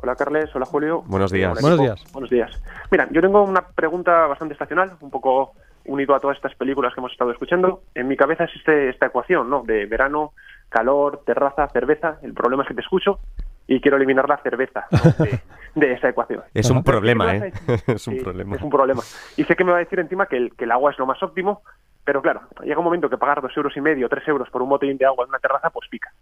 Hola 0.05 0.17
Carles, 0.17 0.55
hola 0.55 0.67
Julio. 0.67 1.03
Buenos 1.06 1.33
días. 1.33 1.59
Buenos 1.62 1.81
días. 1.81 2.05
Buenos 2.12 2.29
días. 2.29 2.62
Mira, 2.91 3.09
yo 3.11 3.23
tengo 3.23 3.43
una 3.43 3.62
pregunta 3.62 4.27
bastante 4.27 4.53
estacional, 4.53 4.93
un 5.01 5.09
poco 5.09 5.55
unido 5.87 6.15
a 6.15 6.21
todas 6.21 6.37
estas 6.37 6.55
películas 6.56 6.93
que 6.93 7.01
hemos 7.01 7.11
estado 7.12 7.31
escuchando. 7.31 7.85
En 7.95 8.06
mi 8.06 8.15
cabeza 8.15 8.45
existe 8.45 8.91
esta 8.91 9.06
ecuación, 9.06 9.49
¿no? 9.49 9.62
De 9.62 9.87
verano, 9.87 10.35
calor, 10.69 11.23
terraza, 11.25 11.69
cerveza. 11.69 12.19
El 12.21 12.35
problema 12.35 12.65
es 12.65 12.69
que 12.69 12.75
te 12.75 12.83
escucho 12.83 13.19
y 13.67 13.81
quiero 13.81 13.97
eliminar 13.97 14.29
la 14.29 14.37
cerveza 14.43 14.85
¿no? 14.91 15.25
de, 15.25 15.41
de 15.75 15.93
esa 15.95 16.11
ecuación. 16.11 16.43
Es 16.52 16.69
un 16.69 16.85
problema, 16.85 17.33
¿Qué 17.33 17.37
¿eh? 17.47 17.52
es 17.87 18.07
un 18.07 18.19
Sí, 18.19 18.21
problema. 18.21 18.57
Es 18.57 18.62
un 18.62 18.69
problema. 18.69 19.00
Y 19.38 19.45
sé 19.45 19.57
que 19.57 19.64
me 19.64 19.71
va 19.71 19.78
a 19.78 19.81
decir 19.81 20.00
encima 20.00 20.26
que 20.26 20.37
el, 20.37 20.55
que 20.55 20.64
el 20.64 20.71
agua 20.73 20.90
es 20.90 20.99
lo 20.99 21.07
más 21.07 21.23
óptimo, 21.23 21.62
pero 22.05 22.21
claro, 22.21 22.43
llega 22.62 22.76
un 22.78 22.85
momento 22.85 23.09
que 23.09 23.17
pagar 23.17 23.40
dos 23.40 23.57
euros 23.57 23.75
y 23.75 23.81
medio, 23.81 24.07
tres 24.11 24.28
euros 24.28 24.50
por 24.50 24.61
un 24.61 24.69
botellín 24.69 24.99
de 24.99 25.07
agua 25.07 25.25
en 25.25 25.31
una 25.31 25.38
terraza, 25.38 25.71
pues 25.71 25.88
pica. 25.88 26.12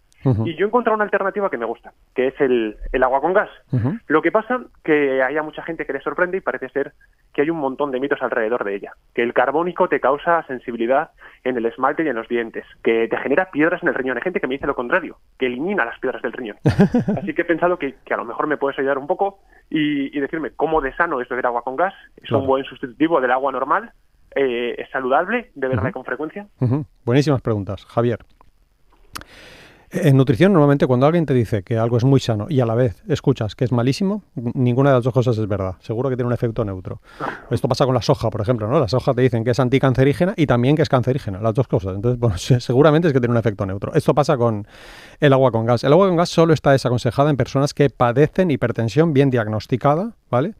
Y 0.45 0.55
yo 0.55 0.65
he 0.65 0.67
encontrado 0.67 0.95
una 0.95 1.03
alternativa 1.03 1.49
que 1.49 1.57
me 1.57 1.65
gusta, 1.65 1.93
que 2.15 2.27
es 2.27 2.39
el, 2.41 2.77
el 2.91 3.03
agua 3.03 3.21
con 3.21 3.33
gas. 3.33 3.49
Lo 4.07 4.21
que 4.21 4.31
pasa 4.31 4.61
que 4.83 5.21
haya 5.21 5.43
mucha 5.43 5.63
gente 5.63 5.85
que 5.85 5.93
le 5.93 6.01
sorprende 6.01 6.37
y 6.37 6.41
parece 6.41 6.69
ser 6.69 6.93
que 7.33 7.41
hay 7.41 7.49
un 7.49 7.57
montón 7.57 7.91
de 7.91 7.99
mitos 7.99 8.21
alrededor 8.21 8.63
de 8.63 8.75
ella. 8.75 8.91
Que 9.13 9.23
el 9.23 9.33
carbónico 9.33 9.87
te 9.89 9.99
causa 9.99 10.43
sensibilidad 10.47 11.11
en 11.43 11.57
el 11.57 11.65
esmalte 11.65 12.03
y 12.03 12.07
en 12.07 12.15
los 12.15 12.27
dientes, 12.27 12.65
que 12.83 13.07
te 13.07 13.17
genera 13.17 13.49
piedras 13.51 13.81
en 13.83 13.89
el 13.89 13.95
riñón. 13.95 14.17
Hay 14.17 14.23
gente 14.23 14.39
que 14.39 14.47
me 14.47 14.55
dice 14.55 14.67
lo 14.67 14.75
contrario, 14.75 15.17
que 15.39 15.47
elimina 15.47 15.83
las 15.85 15.99
piedras 15.99 16.21
del 16.21 16.31
riñón. 16.33 16.57
Así 17.17 17.33
que 17.33 17.41
he 17.41 17.45
pensado 17.45 17.77
que, 17.79 17.95
que 18.05 18.13
a 18.13 18.17
lo 18.17 18.25
mejor 18.25 18.47
me 18.47 18.57
puedes 18.57 18.77
ayudar 18.79 18.97
un 18.97 19.07
poco 19.07 19.39
y, 19.69 20.15
y 20.15 20.19
decirme 20.21 20.51
cómo 20.51 20.79
de 20.81 20.93
sano 20.95 21.19
es 21.21 21.27
beber 21.29 21.47
agua 21.47 21.63
con 21.63 21.75
gas. 21.75 21.93
Es 22.17 22.29
Claro. 22.29 22.41
un 22.41 22.47
buen 22.47 22.63
sustitutivo 22.65 23.19
del 23.19 23.31
agua 23.31 23.51
normal. 23.51 23.91
eh, 24.35 24.75
es 24.79 24.89
saludable 24.89 25.51
beberla 25.55 25.91
con 25.91 26.03
frecuencia. 26.05 26.47
Buenísimas 27.05 27.41
preguntas, 27.41 27.85
Javier. 27.85 28.19
En 29.95 30.17
nutrición, 30.17 30.51
normalmente 30.53 30.87
cuando 30.87 31.05
alguien 31.05 31.25
te 31.27 31.35
dice 31.35 31.61
que 31.61 31.77
algo 31.77 31.97
es 31.97 32.03
muy 32.03 32.19
sano 32.19 32.47
y 32.49 32.59
a 32.61 32.65
la 32.65 32.73
vez 32.73 33.03
escuchas 33.07 33.55
que 33.55 33.63
es 33.63 33.71
malísimo, 33.71 34.23
ninguna 34.35 34.89
de 34.89 34.95
las 34.95 35.03
dos 35.03 35.13
cosas 35.13 35.37
es 35.37 35.47
verdad. 35.47 35.75
Seguro 35.81 36.09
que 36.09 36.15
tiene 36.15 36.27
un 36.27 36.33
efecto 36.33 36.65
neutro. 36.65 36.99
Esto 37.51 37.67
pasa 37.67 37.85
con 37.85 37.93
la 37.93 38.01
soja, 38.01 38.31
por 38.31 38.41
ejemplo, 38.41 38.67
¿no? 38.67 38.79
La 38.79 38.87
soja 38.87 39.13
te 39.13 39.21
dicen 39.21 39.43
que 39.43 39.51
es 39.51 39.59
anticancerígena 39.59 40.33
y 40.35 40.47
también 40.47 40.75
que 40.75 40.81
es 40.81 40.89
cancerígena, 40.89 41.39
las 41.41 41.53
dos 41.53 41.67
cosas. 41.67 41.95
Entonces, 41.95 42.19
bueno, 42.19 42.37
se- 42.39 42.59
seguramente 42.59 43.07
es 43.07 43.13
que 43.13 43.19
tiene 43.19 43.33
un 43.33 43.37
efecto 43.37 43.65
neutro. 43.67 43.93
Esto 43.93 44.15
pasa 44.15 44.35
con 44.35 44.67
el 45.19 45.31
agua 45.31 45.51
con 45.51 45.65
gas. 45.67 45.83
El 45.83 45.93
agua 45.93 46.07
con 46.07 46.15
gas 46.17 46.29
solo 46.29 46.53
está 46.53 46.71
desaconsejada 46.71 47.29
en 47.29 47.37
personas 47.37 47.75
que 47.75 47.91
padecen 47.91 48.49
hipertensión 48.49 49.13
bien 49.13 49.29
diagnosticada, 49.29 50.15
¿vale? 50.33 50.55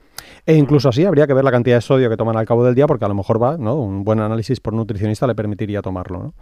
E 0.45 0.55
incluso 0.55 0.89
así 0.89 1.03
habría 1.03 1.25
que 1.25 1.33
ver 1.33 1.43
la 1.43 1.51
cantidad 1.51 1.77
de 1.77 1.81
sodio 1.81 2.09
que 2.09 2.15
toman 2.15 2.37
al 2.37 2.45
cabo 2.45 2.63
del 2.63 2.75
día, 2.75 2.85
porque 2.85 3.05
a 3.05 3.07
lo 3.07 3.15
mejor 3.15 3.41
va, 3.41 3.57
¿no? 3.57 3.75
Un 3.75 4.03
buen 4.03 4.19
análisis 4.19 4.59
por 4.59 4.73
nutricionista 4.73 5.25
le 5.25 5.33
permitiría 5.33 5.81
tomarlo, 5.81 6.19
¿no? 6.19 6.33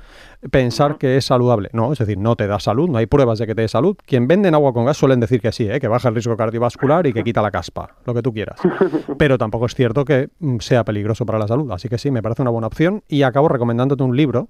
Pensar 0.50 0.97
que 0.97 1.15
es 1.15 1.25
saludable, 1.25 1.69
no, 1.71 1.93
es 1.93 2.00
decir, 2.00 2.17
no 2.17 2.35
te 2.35 2.45
da 2.45 2.59
salud, 2.59 2.89
no 2.89 2.97
hay 2.97 3.05
pruebas 3.05 3.39
de 3.39 3.47
que 3.47 3.55
te 3.55 3.61
dé 3.61 3.67
salud. 3.69 3.95
Quien 4.05 4.27
venden 4.27 4.53
agua 4.53 4.73
con 4.73 4.85
gas 4.85 4.97
suelen 4.97 5.21
decir 5.21 5.39
que 5.39 5.53
sí, 5.53 5.69
¿eh? 5.69 5.79
que 5.79 5.88
baja 5.88 6.09
el 6.09 6.15
riesgo 6.15 6.35
cardiovascular 6.35 7.07
y 7.07 7.13
que 7.13 7.23
quita 7.23 7.41
la 7.41 7.51
caspa, 7.51 7.95
lo 8.05 8.13
que 8.13 8.21
tú 8.21 8.33
quieras. 8.33 8.59
Pero 9.17 9.38
tampoco 9.38 9.65
es 9.65 9.75
cierto 9.75 10.03
que 10.03 10.29
mm, 10.39 10.57
sea 10.59 10.83
peligroso 10.83 11.25
para 11.25 11.39
la 11.39 11.47
salud, 11.47 11.71
así 11.71 11.88
que 11.88 11.97
sí, 11.97 12.11
me 12.11 12.21
parece 12.21 12.41
una 12.41 12.51
buena 12.51 12.67
opción 12.67 13.03
y 13.07 13.21
acabo 13.23 13.47
recomendándote 13.47 14.03
un 14.03 14.17
libro 14.17 14.50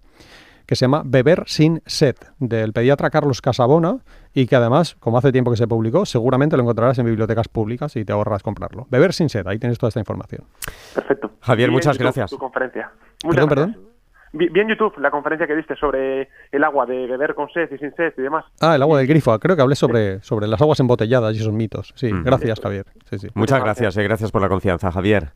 que 0.72 0.78
se 0.78 0.86
llama 0.86 1.01
Beber 1.04 1.44
sin 1.48 1.82
sed, 1.86 2.16
del 2.40 2.72
pediatra 2.72 3.10
Carlos 3.10 3.42
Casabona, 3.42 3.98
y 4.34 4.48
que 4.48 4.56
además, 4.56 4.96
como 5.01 5.18
hace 5.18 5.34
tiempo 5.34 5.51
que 5.51 5.58
se 5.58 5.68
publicó, 5.68 6.06
seguramente 6.06 6.56
lo 6.56 6.63
encontrarás 6.63 6.98
en 7.00 7.08
bibliotecas 7.08 7.50
públicas 7.50 7.94
y 7.98 8.06
te 8.06 8.13
ahorras 8.13 8.42
comprarlo. 8.42 8.88
Beber 8.90 9.12
sin 9.12 9.28
sed, 9.28 9.46
ahí 9.48 9.60
tienes 9.60 9.78
toda 9.78 9.90
esta 9.90 10.00
información. 10.00 10.46
Perfecto. 10.96 11.32
Javier, 11.42 11.72
muchas 11.72 11.96
YouTube 11.98 12.04
gracias. 12.06 12.30
Tu 12.32 12.38
conferencia. 12.38 12.90
Perdón, 12.90 13.10
Muchas 13.25 13.46
gracias. 13.48 13.68
perdón. 13.75 13.92
Vi, 14.32 14.48
vi 14.48 14.62
en 14.62 14.70
YouTube 14.70 14.98
la 15.00 15.12
conferencia 15.12 15.46
que 15.46 15.58
diste 15.58 15.75
sobre 15.75 16.30
el 16.54 16.63
agua 16.63 16.86
de 16.86 17.06
beber 17.06 17.36
con 17.36 17.50
sed 17.50 17.70
y 17.70 17.78
sin 17.78 17.94
sed 17.96 18.13
y 18.18 18.22
demás. 18.22 18.46
Ah, 18.62 18.75
el 18.78 18.82
agua 18.82 18.98
del 19.00 19.08
grifo. 19.08 19.38
Creo 19.40 19.58
que 19.58 19.62
hablé 19.62 19.75
sobre, 19.75 20.22
sobre 20.22 20.48
las 20.48 20.62
aguas 20.62 20.80
embotelladas 20.80 21.36
y 21.36 21.40
esos 21.42 21.51
mitos. 21.51 21.92
Sí, 21.98 22.13
Mm. 22.13 22.24
gracias, 22.24 22.62
Javier. 22.62 22.86
Sí, 23.10 23.20
sí. 23.20 23.28
Muchas 23.34 23.62
gracias, 23.62 23.98
eh, 23.98 24.04
gracias 24.04 24.32
por 24.32 24.42
la 24.42 24.48
confianza, 24.48 24.90
Javier. 24.90 25.32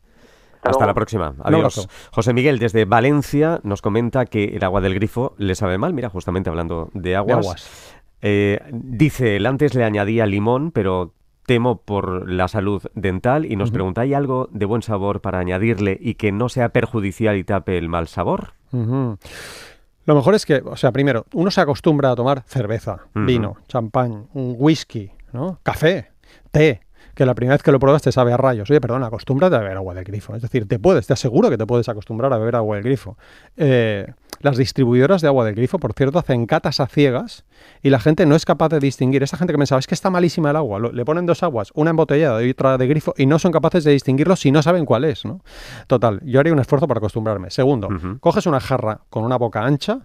Hasta 0.70 0.86
la 0.86 0.94
próxima. 0.94 1.34
Adiós. 1.42 1.88
José 2.12 2.32
Miguel, 2.32 2.58
desde 2.58 2.84
Valencia, 2.84 3.60
nos 3.62 3.82
comenta 3.82 4.26
que 4.26 4.44
el 4.44 4.64
agua 4.64 4.80
del 4.80 4.94
grifo 4.94 5.34
le 5.38 5.54
sabe 5.54 5.78
mal. 5.78 5.92
Mira, 5.92 6.08
justamente 6.08 6.50
hablando 6.50 6.90
de 6.92 7.10
De 7.10 7.16
aguas. 7.16 7.94
Eh, 8.22 8.60
dice, 8.72 9.36
él 9.36 9.46
antes 9.46 9.74
le 9.74 9.84
añadía 9.84 10.26
limón, 10.26 10.72
pero 10.72 11.12
temo 11.46 11.82
por 11.82 12.28
la 12.28 12.48
salud 12.48 12.82
dental 12.94 13.44
y 13.44 13.56
nos 13.56 13.70
pregunta, 13.70 14.00
¿hay 14.00 14.14
algo 14.14 14.48
de 14.50 14.66
buen 14.66 14.82
sabor 14.82 15.20
para 15.20 15.38
añadirle 15.38 15.96
y 16.00 16.14
que 16.14 16.32
no 16.32 16.48
sea 16.48 16.70
perjudicial 16.70 17.36
y 17.36 17.44
tape 17.44 17.78
el 17.78 17.88
mal 17.88 18.08
sabor? 18.08 18.54
Lo 18.72 20.14
mejor 20.14 20.34
es 20.34 20.44
que, 20.44 20.56
o 20.64 20.76
sea, 20.76 20.92
primero, 20.92 21.26
uno 21.32 21.50
se 21.50 21.60
acostumbra 21.60 22.10
a 22.10 22.16
tomar 22.16 22.42
cerveza, 22.46 23.06
vino, 23.14 23.58
champán, 23.68 24.26
un 24.34 24.56
whisky, 24.58 25.12
¿no? 25.32 25.60
Café, 25.62 26.10
té, 26.50 26.80
que 27.16 27.24
la 27.24 27.34
primera 27.34 27.54
vez 27.54 27.62
que 27.62 27.72
lo 27.72 27.80
pruebas 27.80 28.02
te 28.02 28.12
sabe 28.12 28.34
a 28.34 28.36
rayos. 28.36 28.70
Oye, 28.70 28.78
perdón, 28.78 29.02
acostúmbrate 29.02 29.56
a 29.56 29.60
beber 29.60 29.78
agua 29.78 29.94
del 29.94 30.04
grifo. 30.04 30.36
Es 30.36 30.42
decir, 30.42 30.68
te 30.68 30.78
puedes, 30.78 31.06
te 31.06 31.14
aseguro 31.14 31.48
que 31.48 31.56
te 31.56 31.66
puedes 31.66 31.88
acostumbrar 31.88 32.30
a 32.34 32.36
beber 32.36 32.56
agua 32.56 32.76
del 32.76 32.84
grifo. 32.84 33.16
Eh, 33.56 34.06
las 34.40 34.58
distribuidoras 34.58 35.22
de 35.22 35.28
agua 35.28 35.46
del 35.46 35.54
grifo, 35.54 35.78
por 35.78 35.94
cierto, 35.94 36.18
hacen 36.18 36.44
catas 36.44 36.78
a 36.78 36.86
ciegas 36.86 37.46
y 37.82 37.88
la 37.88 38.00
gente 38.00 38.26
no 38.26 38.36
es 38.36 38.44
capaz 38.44 38.68
de 38.68 38.80
distinguir. 38.80 39.22
Esa 39.22 39.38
gente 39.38 39.54
que 39.54 39.58
pensaba, 39.58 39.78
es 39.78 39.86
que 39.86 39.94
está 39.94 40.10
malísima 40.10 40.50
el 40.50 40.56
agua, 40.56 40.78
le 40.78 41.04
ponen 41.06 41.24
dos 41.24 41.42
aguas, 41.42 41.70
una 41.74 41.88
embotellada 41.88 42.42
y 42.42 42.50
otra 42.50 42.76
de 42.76 42.86
grifo 42.86 43.14
y 43.16 43.24
no 43.24 43.38
son 43.38 43.50
capaces 43.50 43.82
de 43.84 43.92
distinguirlo 43.92 44.36
si 44.36 44.52
no 44.52 44.62
saben 44.62 44.84
cuál 44.84 45.04
es, 45.04 45.24
¿no? 45.24 45.40
Total, 45.86 46.20
yo 46.22 46.38
haría 46.38 46.52
un 46.52 46.58
esfuerzo 46.58 46.86
para 46.86 46.98
acostumbrarme. 46.98 47.50
Segundo, 47.50 47.88
coges 48.20 48.44
una 48.44 48.60
jarra 48.60 49.00
con 49.08 49.24
una 49.24 49.38
boca 49.38 49.62
ancha, 49.62 50.00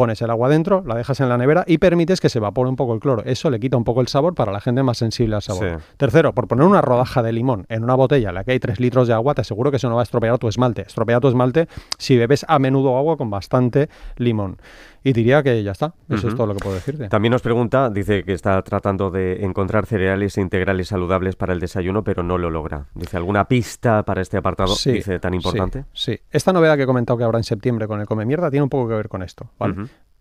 pones 0.00 0.22
el 0.22 0.30
agua 0.30 0.48
dentro, 0.48 0.82
la 0.86 0.94
dejas 0.94 1.20
en 1.20 1.28
la 1.28 1.36
nevera 1.36 1.62
y 1.66 1.76
permites 1.76 2.22
que 2.22 2.30
se 2.30 2.38
evapore 2.38 2.70
un 2.70 2.76
poco 2.76 2.94
el 2.94 3.00
cloro. 3.00 3.22
Eso 3.26 3.50
le 3.50 3.60
quita 3.60 3.76
un 3.76 3.84
poco 3.84 4.00
el 4.00 4.08
sabor 4.08 4.34
para 4.34 4.50
la 4.50 4.58
gente 4.58 4.82
más 4.82 4.96
sensible 4.96 5.36
al 5.36 5.42
sabor. 5.42 5.78
Sí. 5.78 5.84
Tercero, 5.98 6.32
por 6.32 6.48
poner 6.48 6.64
una 6.64 6.80
rodaja 6.80 7.22
de 7.22 7.34
limón 7.34 7.66
en 7.68 7.84
una 7.84 7.96
botella 7.96 8.30
en 8.30 8.34
la 8.34 8.42
que 8.42 8.52
hay 8.52 8.58
3 8.58 8.80
litros 8.80 9.08
de 9.08 9.12
agua, 9.12 9.34
te 9.34 9.42
aseguro 9.42 9.70
que 9.70 9.76
eso 9.76 9.90
no 9.90 9.96
va 9.96 10.00
a 10.00 10.04
estropear 10.04 10.38
tu 10.38 10.48
esmalte. 10.48 10.86
Estropea 10.86 11.20
tu 11.20 11.28
esmalte 11.28 11.68
si 11.98 12.16
bebes 12.16 12.46
a 12.48 12.58
menudo 12.58 12.96
agua 12.96 13.18
con 13.18 13.28
bastante 13.28 13.90
limón. 14.16 14.56
Y 15.02 15.12
diría 15.12 15.42
que 15.42 15.62
ya 15.62 15.72
está. 15.72 15.94
Eso 16.08 16.28
es 16.28 16.34
todo 16.34 16.46
lo 16.46 16.54
que 16.54 16.60
puedo 16.60 16.74
decirte. 16.74 17.08
También 17.08 17.32
nos 17.32 17.42
pregunta, 17.42 17.88
dice 17.88 18.22
que 18.22 18.32
está 18.32 18.60
tratando 18.62 19.10
de 19.10 19.44
encontrar 19.44 19.86
cereales 19.86 20.36
integrales 20.36 20.88
saludables 20.88 21.36
para 21.36 21.52
el 21.52 21.60
desayuno, 21.60 22.04
pero 22.04 22.22
no 22.22 22.36
lo 22.36 22.50
logra. 22.50 22.86
Dice, 22.94 23.16
¿alguna 23.16 23.48
pista 23.48 24.02
para 24.02 24.20
este 24.20 24.36
apartado? 24.36 24.74
Sí, 24.74 24.92
dice, 24.92 25.18
tan 25.18 25.34
importante. 25.34 25.84
Sí, 25.92 26.12
sí. 26.12 26.20
Esta 26.30 26.52
novedad 26.52 26.76
que 26.76 26.82
he 26.82 26.86
comentado 26.86 27.16
que 27.16 27.24
habrá 27.24 27.38
en 27.38 27.44
septiembre 27.44 27.86
con 27.86 28.00
el 28.00 28.06
Come 28.06 28.26
Mierda 28.26 28.50
tiene 28.50 28.62
un 28.62 28.68
poco 28.68 28.88
que 28.88 28.94
ver 28.94 29.08
con 29.08 29.22
esto. 29.22 29.50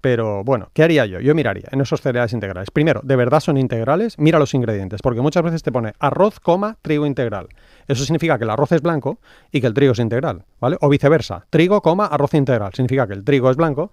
Pero 0.01 0.45
bueno, 0.45 0.69
¿qué 0.71 0.83
haría 0.83 1.05
yo? 1.05 1.19
Yo 1.19 1.35
miraría 1.35 1.67
en 1.71 1.81
esos 1.81 1.99
cereales 1.99 2.31
integrales. 2.31 2.71
Primero, 2.71 3.01
¿de 3.03 3.17
verdad 3.17 3.41
son 3.41 3.57
integrales? 3.57 4.17
Mira 4.17 4.39
los 4.39 4.53
ingredientes, 4.53 5.01
porque 5.01 5.19
muchas 5.19 5.43
veces 5.43 5.61
te 5.61 5.73
pone 5.73 5.91
arroz, 5.99 6.39
coma, 6.39 6.77
trigo 6.81 7.05
integral. 7.05 7.49
Eso 7.85 8.05
significa 8.05 8.37
que 8.37 8.45
el 8.45 8.49
arroz 8.49 8.71
es 8.71 8.81
blanco 8.81 9.19
y 9.51 9.59
que 9.59 9.67
el 9.67 9.73
trigo 9.73 9.91
es 9.91 9.99
integral, 9.99 10.45
¿vale? 10.61 10.77
O 10.79 10.87
viceversa, 10.87 11.45
trigo, 11.49 11.81
coma, 11.81 12.05
arroz 12.05 12.33
integral. 12.33 12.71
Significa 12.73 13.07
que 13.07 13.13
el 13.13 13.25
trigo 13.25 13.51
es 13.51 13.57
blanco. 13.57 13.91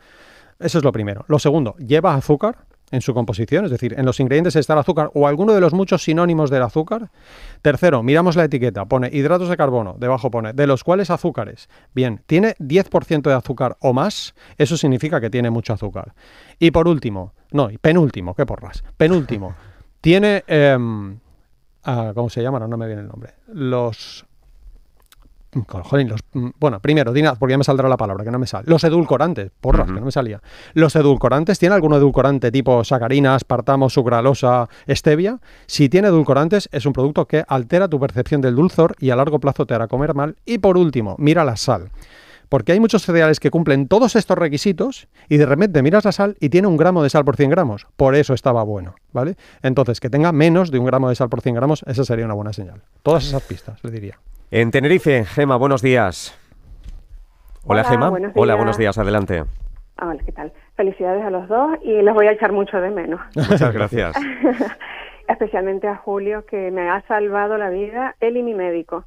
Eso 0.58 0.78
es 0.78 0.84
lo 0.84 0.92
primero. 0.92 1.24
Lo 1.28 1.38
segundo, 1.38 1.76
lleva 1.76 2.14
azúcar 2.14 2.66
en 2.90 3.00
su 3.00 3.14
composición, 3.14 3.64
es 3.64 3.70
decir, 3.70 3.94
en 3.98 4.06
los 4.06 4.20
ingredientes 4.20 4.54
está 4.56 4.74
el 4.74 4.78
azúcar 4.78 5.10
o 5.14 5.26
alguno 5.26 5.52
de 5.52 5.60
los 5.60 5.72
muchos 5.72 6.04
sinónimos 6.04 6.50
del 6.50 6.62
azúcar. 6.62 7.10
Tercero, 7.62 8.02
miramos 8.02 8.36
la 8.36 8.44
etiqueta, 8.44 8.84
pone 8.84 9.10
hidratos 9.12 9.48
de 9.48 9.56
carbono, 9.56 9.96
debajo 9.98 10.30
pone 10.30 10.52
de 10.52 10.66
los 10.66 10.84
cuales 10.84 11.10
azúcares. 11.10 11.68
Bien, 11.94 12.22
tiene 12.26 12.54
10% 12.58 13.22
de 13.22 13.34
azúcar 13.34 13.76
o 13.80 13.92
más, 13.92 14.34
eso 14.56 14.76
significa 14.76 15.20
que 15.20 15.30
tiene 15.30 15.50
mucho 15.50 15.72
azúcar. 15.72 16.14
Y 16.58 16.70
por 16.70 16.86
último, 16.86 17.32
no, 17.50 17.68
penúltimo, 17.80 18.34
qué 18.34 18.46
porras, 18.46 18.84
penúltimo, 18.96 19.54
tiene, 20.00 20.44
em, 20.46 21.18
ah, 21.82 22.12
¿cómo 22.14 22.30
se 22.30 22.42
llama? 22.42 22.60
No, 22.60 22.68
no 22.68 22.76
me 22.76 22.86
viene 22.86 23.02
el 23.02 23.08
nombre. 23.08 23.34
Los 23.48 24.26
Los, 25.52 26.20
bueno, 26.58 26.80
primero, 26.80 27.12
di 27.12 27.22
nada, 27.22 27.36
porque 27.36 27.52
ya 27.52 27.58
me 27.58 27.64
saldrá 27.64 27.88
la 27.88 27.96
palabra, 27.96 28.24
que 28.24 28.30
no 28.30 28.38
me 28.38 28.46
sale. 28.46 28.64
Los 28.68 28.84
edulcorantes, 28.84 29.50
porras, 29.60 29.86
que 29.86 29.92
no 29.92 30.06
me 30.06 30.12
salía. 30.12 30.42
Los 30.74 30.96
edulcorantes, 30.96 31.58
¿tiene 31.58 31.74
algún 31.74 31.94
edulcorante 31.94 32.50
tipo 32.50 32.84
sacarina, 32.84 33.34
aspartamo, 33.34 33.88
sucralosa, 33.88 34.68
stevia? 34.88 35.40
Si 35.66 35.88
tiene 35.88 36.08
edulcorantes, 36.08 36.68
es 36.72 36.84
un 36.84 36.92
producto 36.92 37.26
que 37.26 37.44
altera 37.48 37.88
tu 37.88 37.98
percepción 37.98 38.40
del 38.40 38.56
dulzor 38.56 38.96
y 38.98 39.10
a 39.10 39.16
largo 39.16 39.40
plazo 39.40 39.66
te 39.66 39.74
hará 39.74 39.88
comer 39.88 40.14
mal. 40.14 40.36
Y 40.44 40.58
por 40.58 40.76
último, 40.76 41.16
mira 41.18 41.44
la 41.44 41.56
sal. 41.56 41.90
Porque 42.48 42.72
hay 42.72 42.80
muchos 42.80 43.02
cereales 43.02 43.40
que 43.40 43.50
cumplen 43.50 43.88
todos 43.88 44.16
estos 44.16 44.38
requisitos 44.38 45.08
y 45.28 45.36
de 45.36 45.46
repente 45.46 45.82
miras 45.82 46.04
la 46.04 46.12
sal 46.12 46.36
y 46.40 46.48
tiene 46.48 46.68
un 46.68 46.76
gramo 46.76 47.02
de 47.02 47.10
sal 47.10 47.24
por 47.24 47.36
100 47.36 47.50
gramos. 47.50 47.86
Por 47.96 48.14
eso 48.14 48.34
estaba 48.34 48.62
bueno, 48.62 48.94
¿vale? 49.12 49.36
Entonces, 49.62 50.00
que 50.00 50.10
tenga 50.10 50.32
menos 50.32 50.70
de 50.70 50.78
un 50.78 50.86
gramo 50.86 51.08
de 51.08 51.16
sal 51.16 51.28
por 51.28 51.40
100 51.40 51.54
gramos, 51.56 51.82
esa 51.86 52.04
sería 52.04 52.24
una 52.24 52.34
buena 52.34 52.52
señal. 52.52 52.82
Todas 53.02 53.26
esas 53.26 53.42
pistas, 53.42 53.82
le 53.82 53.90
diría. 53.90 54.18
En 54.50 54.70
Tenerife, 54.70 55.24
Gema, 55.24 55.56
buenos 55.56 55.82
días. 55.82 56.38
Hola, 57.64 57.80
Hola, 57.80 57.90
Gema. 57.90 58.10
buenos 58.10 58.32
Hola, 58.36 58.54
buenos 58.54 58.78
días, 58.78 58.96
adelante. 58.96 59.44
Ah, 59.96 60.08
Hola, 60.08 60.22
¿qué 60.24 60.30
tal? 60.32 60.52
Felicidades 60.76 61.24
a 61.24 61.30
los 61.30 61.48
dos 61.48 61.78
y 61.82 62.02
los 62.02 62.14
voy 62.14 62.26
a 62.26 62.32
echar 62.32 62.52
mucho 62.52 62.80
de 62.80 62.90
menos. 62.90 63.20
Muchas 63.34 63.72
gracias. 63.72 64.14
Especialmente 65.28 65.88
a 65.88 65.96
Julio, 65.96 66.44
que 66.46 66.70
me 66.70 66.88
ha 66.88 67.02
salvado 67.08 67.58
la 67.58 67.70
vida, 67.70 68.14
él 68.20 68.36
y 68.36 68.42
mi 68.44 68.54
médico. 68.54 69.04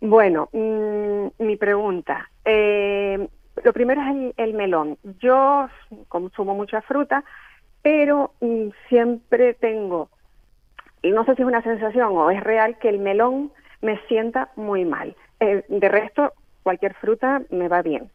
Bueno, 0.00 0.48
mm, 0.52 1.42
mi 1.44 1.56
pregunta. 1.56 2.30
Eh, 2.48 3.28
lo 3.62 3.72
primero 3.74 4.00
es 4.00 4.08
el, 4.08 4.34
el 4.36 4.54
melón. 4.54 4.96
Yo 5.20 5.68
consumo 6.08 6.54
mucha 6.54 6.80
fruta, 6.80 7.24
pero 7.82 8.32
mm, 8.40 8.68
siempre 8.88 9.54
tengo, 9.54 10.08
y 11.02 11.10
no 11.10 11.24
sé 11.24 11.34
si 11.34 11.42
es 11.42 11.48
una 11.48 11.62
sensación 11.62 12.16
o 12.16 12.30
es 12.30 12.42
real, 12.42 12.78
que 12.78 12.88
el 12.88 12.98
melón 12.98 13.52
me 13.82 13.98
sienta 14.08 14.50
muy 14.56 14.84
mal. 14.84 15.14
Eh, 15.40 15.62
de 15.68 15.88
resto, 15.88 16.32
cualquier 16.62 16.94
fruta 16.94 17.42
me 17.50 17.68
va 17.68 17.82
bien. 17.82 18.10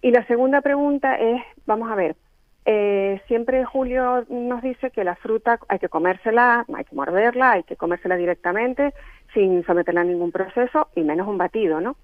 Y 0.00 0.10
la 0.10 0.24
segunda 0.26 0.60
pregunta 0.60 1.16
es, 1.16 1.42
vamos 1.66 1.90
a 1.90 1.94
ver, 1.94 2.16
eh, 2.64 3.20
siempre 3.26 3.64
Julio 3.64 4.24
nos 4.28 4.62
dice 4.62 4.90
que 4.90 5.04
la 5.04 5.16
fruta 5.16 5.58
hay 5.68 5.80
que 5.80 5.88
comérsela, 5.88 6.64
hay 6.72 6.84
que 6.84 6.94
morderla, 6.94 7.52
hay 7.52 7.62
que 7.64 7.76
comérsela 7.76 8.16
directamente 8.16 8.94
sin 9.34 9.64
someterla 9.64 10.02
a 10.02 10.04
ningún 10.04 10.30
proceso 10.30 10.88
y 10.94 11.02
menos 11.02 11.26
un 11.26 11.38
batido, 11.38 11.80
¿no? 11.80 11.96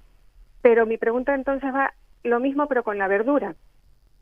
Pero 0.62 0.87
mi 0.87 0.99
pregunta 0.99 1.35
entonces 1.35 1.73
va 1.75 1.93
lo 2.25 2.41
mismo 2.41 2.67
pero 2.67 2.83
con 2.83 2.99
la 2.99 3.09
verdura. 3.09 3.55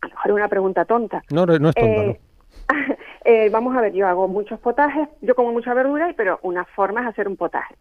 A 0.03 0.09
lo 0.09 0.15
mejor 0.15 0.33
una 0.33 0.49
pregunta 0.49 0.85
tonta. 0.85 1.23
No, 1.31 1.47
no 1.47 1.53
es 1.53 1.75
tonta, 1.75 2.03
Eh, 2.03 2.21
eh, 3.25 3.49
vamos 3.51 3.77
a 3.77 3.81
ver, 3.81 3.93
yo 3.93 4.07
hago 4.07 4.29
muchos 4.29 4.61
potajes, 4.61 5.09
yo 5.21 5.35
como 5.35 5.53
mucha 5.53 5.75
verdura, 5.75 6.13
pero 6.17 6.39
una 6.43 6.65
forma 6.65 7.03
es 7.03 7.07
hacer 7.09 7.29
un 7.29 7.37
potaje. 7.37 7.75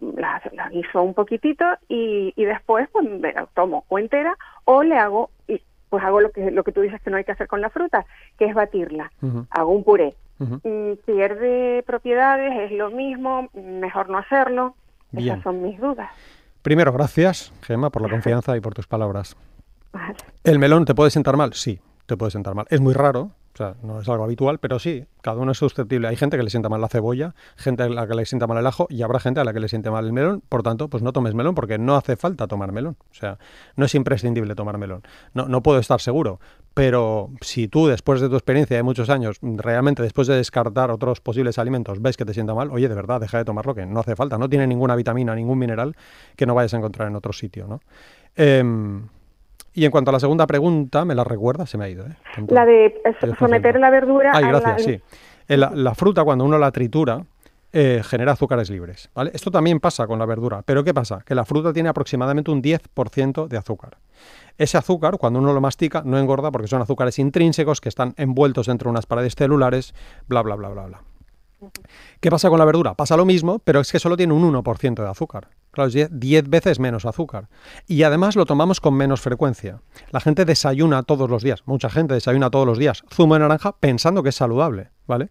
La, 0.00 0.42
la 0.52 0.68
guiso 0.68 1.02
un 1.02 1.14
poquitito 1.14 1.64
y, 1.88 2.32
y 2.34 2.44
después 2.44 2.88
pues 2.90 3.08
me 3.08 3.32
la 3.32 3.46
tomo 3.54 3.84
o 3.88 3.98
entera 3.98 4.36
o 4.64 4.82
le 4.82 4.96
hago, 4.96 5.30
y 5.46 5.62
pues 5.88 6.02
hago 6.02 6.20
lo 6.20 6.30
que, 6.30 6.50
lo 6.50 6.64
que 6.64 6.72
tú 6.72 6.80
dices 6.80 7.00
que 7.02 7.10
no 7.10 7.18
hay 7.18 7.24
que 7.24 7.32
hacer 7.32 7.46
con 7.46 7.60
la 7.60 7.70
fruta, 7.70 8.04
que 8.38 8.46
es 8.46 8.54
batirla. 8.54 9.12
Hago 9.50 9.72
un 9.72 9.84
puré. 9.84 10.14
Mm, 10.38 10.94
pierde 11.06 11.84
propiedades, 11.86 12.70
es 12.70 12.76
lo 12.76 12.90
mismo, 12.90 13.48
mejor 13.54 14.08
no 14.08 14.18
hacerlo. 14.18 14.74
Bien. 15.12 15.34
Esas 15.34 15.44
son 15.44 15.62
mis 15.62 15.78
dudas. 15.78 16.10
Primero, 16.62 16.92
gracias, 16.92 17.52
Gema, 17.62 17.90
por 17.90 18.02
la 18.02 18.08
confianza 18.10 18.56
y 18.56 18.60
por 18.60 18.74
tus 18.74 18.86
palabras. 18.86 19.36
Vale. 19.92 20.14
¿El 20.44 20.58
melón 20.58 20.84
te 20.84 20.94
puede 20.94 21.10
sentar 21.10 21.36
mal? 21.36 21.52
Sí, 21.54 21.80
te 22.06 22.16
puede 22.16 22.30
sentar 22.30 22.54
mal. 22.54 22.66
Es 22.70 22.80
muy 22.80 22.94
raro, 22.94 23.32
O 23.54 23.56
sea, 23.56 23.74
no 23.82 24.00
es 24.00 24.08
algo 24.08 24.24
habitual, 24.24 24.58
pero 24.58 24.78
sí, 24.78 25.04
cada 25.20 25.38
uno 25.38 25.52
es 25.52 25.58
susceptible. 25.58 26.08
Hay 26.08 26.16
gente 26.16 26.38
que 26.38 26.42
le 26.42 26.48
sienta 26.48 26.70
mal 26.70 26.80
la 26.80 26.88
cebolla, 26.88 27.34
gente 27.56 27.82
a 27.82 27.88
la 27.88 28.06
que 28.06 28.14
le 28.14 28.24
sienta 28.24 28.46
mal 28.46 28.56
el 28.56 28.66
ajo 28.66 28.86
y 28.88 29.02
habrá 29.02 29.20
gente 29.20 29.40
a 29.40 29.44
la 29.44 29.52
que 29.52 29.60
le 29.60 29.68
siente 29.68 29.90
mal 29.90 30.06
el 30.06 30.12
melón. 30.12 30.42
Por 30.48 30.62
tanto, 30.62 30.88
pues 30.88 31.02
no 31.02 31.12
tomes 31.12 31.34
melón 31.34 31.54
porque 31.54 31.78
no 31.78 31.96
hace 31.96 32.16
falta 32.16 32.46
tomar 32.46 32.72
melón. 32.72 32.96
O 33.10 33.14
sea, 33.14 33.38
no 33.76 33.84
es 33.84 33.94
imprescindible 33.94 34.54
tomar 34.54 34.78
melón. 34.78 35.02
No, 35.34 35.48
no 35.48 35.62
puedo 35.62 35.78
estar 35.78 36.00
seguro, 36.00 36.40
pero 36.72 37.30
si 37.42 37.68
tú 37.68 37.88
después 37.88 38.22
de 38.22 38.30
tu 38.30 38.36
experiencia 38.36 38.76
de 38.76 38.82
muchos 38.82 39.10
años, 39.10 39.38
realmente 39.42 40.02
después 40.02 40.28
de 40.28 40.36
descartar 40.36 40.90
otros 40.90 41.20
posibles 41.20 41.58
alimentos, 41.58 42.00
ves 42.00 42.16
que 42.16 42.24
te 42.24 42.32
sienta 42.32 42.54
mal, 42.54 42.70
oye, 42.70 42.88
de 42.88 42.94
verdad, 42.94 43.20
deja 43.20 43.36
de 43.36 43.44
tomarlo, 43.44 43.74
que 43.74 43.84
no 43.84 44.00
hace 44.00 44.16
falta. 44.16 44.38
No 44.38 44.48
tiene 44.48 44.66
ninguna 44.66 44.96
vitamina, 44.96 45.34
ningún 45.34 45.58
mineral 45.58 45.94
que 46.36 46.46
no 46.46 46.54
vayas 46.54 46.72
a 46.72 46.78
encontrar 46.78 47.08
en 47.08 47.16
otro 47.16 47.34
sitio, 47.34 47.66
¿no? 47.66 47.80
Em, 48.34 49.08
y 49.74 49.84
en 49.84 49.90
cuanto 49.90 50.10
a 50.10 50.12
la 50.12 50.20
segunda 50.20 50.46
pregunta, 50.46 51.04
¿me 51.04 51.14
la 51.14 51.24
recuerda? 51.24 51.66
Se 51.66 51.78
me 51.78 51.84
ha 51.84 51.88
ido. 51.88 52.04
¿eh? 52.06 52.16
La 52.48 52.66
de 52.66 52.86
eh, 52.86 53.34
someter 53.38 53.78
la 53.78 53.90
verdura 53.90 54.32
Ay, 54.34 54.44
gracias, 54.46 54.82
sí. 54.84 55.00
La, 55.48 55.94
fruta, 55.94 56.24
cuando 56.24 56.44
uno 56.44 56.58
la 56.58 56.70
tritura, 56.70 57.24
eh, 57.72 58.02
genera 58.04 58.32
azúcares 58.32 58.70
libres. 58.70 59.10
¿vale? 59.14 59.30
Esto 59.34 59.50
también 59.50 59.80
pasa 59.80 60.06
con 60.06 60.18
la 60.18 60.26
verdura. 60.26 60.62
Pero 60.64 60.84
¿qué 60.84 60.92
pasa? 60.92 61.22
Que 61.24 61.34
la 61.34 61.44
fruta 61.44 61.72
tiene 61.72 61.88
aproximadamente 61.88 62.50
un 62.50 62.62
10% 62.62 63.48
de 63.48 63.56
azúcar. 63.56 63.98
Ese 64.58 64.76
azúcar, 64.76 65.16
cuando 65.18 65.38
uno 65.38 65.52
lo 65.52 65.60
mastica, 65.60 66.02
no 66.04 66.18
engorda 66.18 66.50
porque 66.50 66.68
son 66.68 66.82
azúcares 66.82 67.18
intrínsecos 67.18 67.80
que 67.80 67.88
están 67.88 68.14
envueltos 68.16 68.68
entre 68.68 68.88
unas 68.88 69.06
paredes 69.06 69.34
celulares, 69.34 69.94
bla, 70.28 70.42
bla, 70.42 70.54
bla, 70.54 70.68
bla, 70.68 70.86
bla. 70.86 71.02
¿Qué 72.20 72.30
pasa 72.30 72.48
con 72.50 72.58
la 72.58 72.64
verdura? 72.64 72.94
Pasa 72.94 73.16
lo 73.16 73.24
mismo, 73.24 73.58
pero 73.60 73.80
es 73.80 73.90
que 73.90 73.98
solo 73.98 74.16
tiene 74.16 74.34
un 74.34 74.52
1% 74.52 75.02
de 75.02 75.08
azúcar. 75.08 75.48
Claro, 75.72 75.88
es 75.88 76.08
10 76.10 76.48
veces 76.48 76.78
menos 76.78 77.06
azúcar. 77.06 77.48
Y 77.88 78.02
además 78.02 78.36
lo 78.36 78.46
tomamos 78.46 78.80
con 78.80 78.94
menos 78.94 79.20
frecuencia. 79.20 79.80
La 80.10 80.20
gente 80.20 80.44
desayuna 80.44 81.02
todos 81.02 81.28
los 81.28 81.42
días, 81.42 81.62
mucha 81.66 81.88
gente 81.90 82.14
desayuna 82.14 82.50
todos 82.50 82.66
los 82.66 82.78
días 82.78 83.02
zumo 83.12 83.34
de 83.34 83.40
naranja 83.40 83.72
pensando 83.78 84.22
que 84.22 84.28
es 84.28 84.34
saludable, 84.34 84.90
¿vale? 85.06 85.30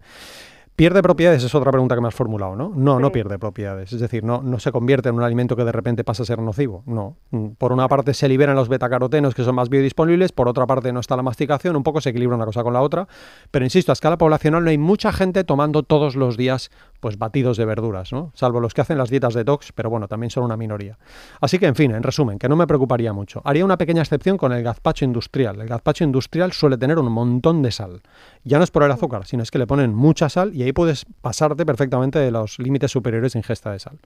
¿Pierde 0.81 1.03
propiedades? 1.03 1.43
Es 1.43 1.53
otra 1.53 1.71
pregunta 1.71 1.93
que 1.93 2.01
me 2.01 2.07
has 2.07 2.15
formulado, 2.15 2.55
¿no? 2.55 2.73
No, 2.75 2.99
no 2.99 3.11
pierde 3.11 3.37
propiedades. 3.37 3.93
Es 3.93 3.99
decir, 3.99 4.23
no, 4.23 4.41
no 4.41 4.57
se 4.57 4.71
convierte 4.71 5.09
en 5.09 5.15
un 5.15 5.21
alimento 5.21 5.55
que 5.55 5.63
de 5.63 5.71
repente 5.71 6.03
pasa 6.03 6.23
a 6.23 6.25
ser 6.25 6.39
nocivo. 6.39 6.81
No. 6.87 7.17
Mm, 7.29 7.49
por 7.49 7.71
una 7.71 7.87
parte 7.87 8.15
se 8.15 8.27
liberan 8.27 8.55
los 8.55 8.67
betacarotenos 8.67 9.35
que 9.35 9.43
son 9.43 9.53
más 9.53 9.69
biodisponibles, 9.69 10.31
por 10.31 10.47
otra 10.47 10.65
parte 10.65 10.91
no 10.91 10.99
está 10.99 11.15
la 11.15 11.21
masticación, 11.21 11.75
un 11.75 11.83
poco 11.83 12.01
se 12.01 12.09
equilibra 12.09 12.35
una 12.35 12.45
cosa 12.45 12.63
con 12.63 12.73
la 12.73 12.81
otra. 12.81 13.07
Pero 13.51 13.63
insisto, 13.63 13.91
a 13.91 13.93
escala 13.93 14.17
poblacional 14.17 14.63
no 14.63 14.71
hay 14.71 14.79
mucha 14.79 15.13
gente 15.13 15.43
tomando 15.43 15.83
todos 15.83 16.15
los 16.15 16.35
días 16.35 16.71
pues 16.99 17.19
batidos 17.19 17.57
de 17.57 17.65
verduras, 17.65 18.11
¿no? 18.11 18.31
Salvo 18.33 18.59
los 18.59 18.73
que 18.73 18.81
hacen 18.81 18.97
las 18.97 19.11
dietas 19.11 19.35
detox, 19.35 19.73
pero 19.73 19.91
bueno, 19.91 20.07
también 20.07 20.31
son 20.31 20.45
una 20.45 20.57
minoría. 20.57 20.97
Así 21.41 21.59
que, 21.59 21.67
en 21.67 21.75
fin, 21.75 21.91
en 21.91 22.01
resumen, 22.01 22.39
que 22.39 22.49
no 22.49 22.55
me 22.55 22.65
preocuparía 22.65 23.13
mucho. 23.13 23.41
Haría 23.45 23.65
una 23.65 23.77
pequeña 23.77 24.01
excepción 24.01 24.35
con 24.35 24.51
el 24.51 24.63
gazpacho 24.63 25.05
industrial. 25.05 25.61
El 25.61 25.67
gazpacho 25.67 26.03
industrial 26.03 26.53
suele 26.53 26.77
tener 26.79 26.97
un 26.97 27.11
montón 27.11 27.61
de 27.61 27.71
sal. 27.71 28.01
Ya 28.43 28.57
no 28.57 28.63
es 28.63 28.71
por 28.71 28.81
el 28.81 28.91
azúcar, 28.91 29.27
sino 29.27 29.43
es 29.43 29.51
que 29.51 29.59
le 29.59 29.67
ponen 29.67 29.93
mucha 29.93 30.27
sal 30.27 30.55
y 30.55 30.70
ahí 30.71 30.73
puedes 30.73 31.05
pasarte 31.21 31.65
perfectamente 31.65 32.19
de 32.19 32.31
los 32.31 32.57
límites 32.59 32.91
superiores 32.91 33.33
de 33.33 33.39
ingesta 33.39 33.71
de 33.71 33.79
sal. 33.79 33.99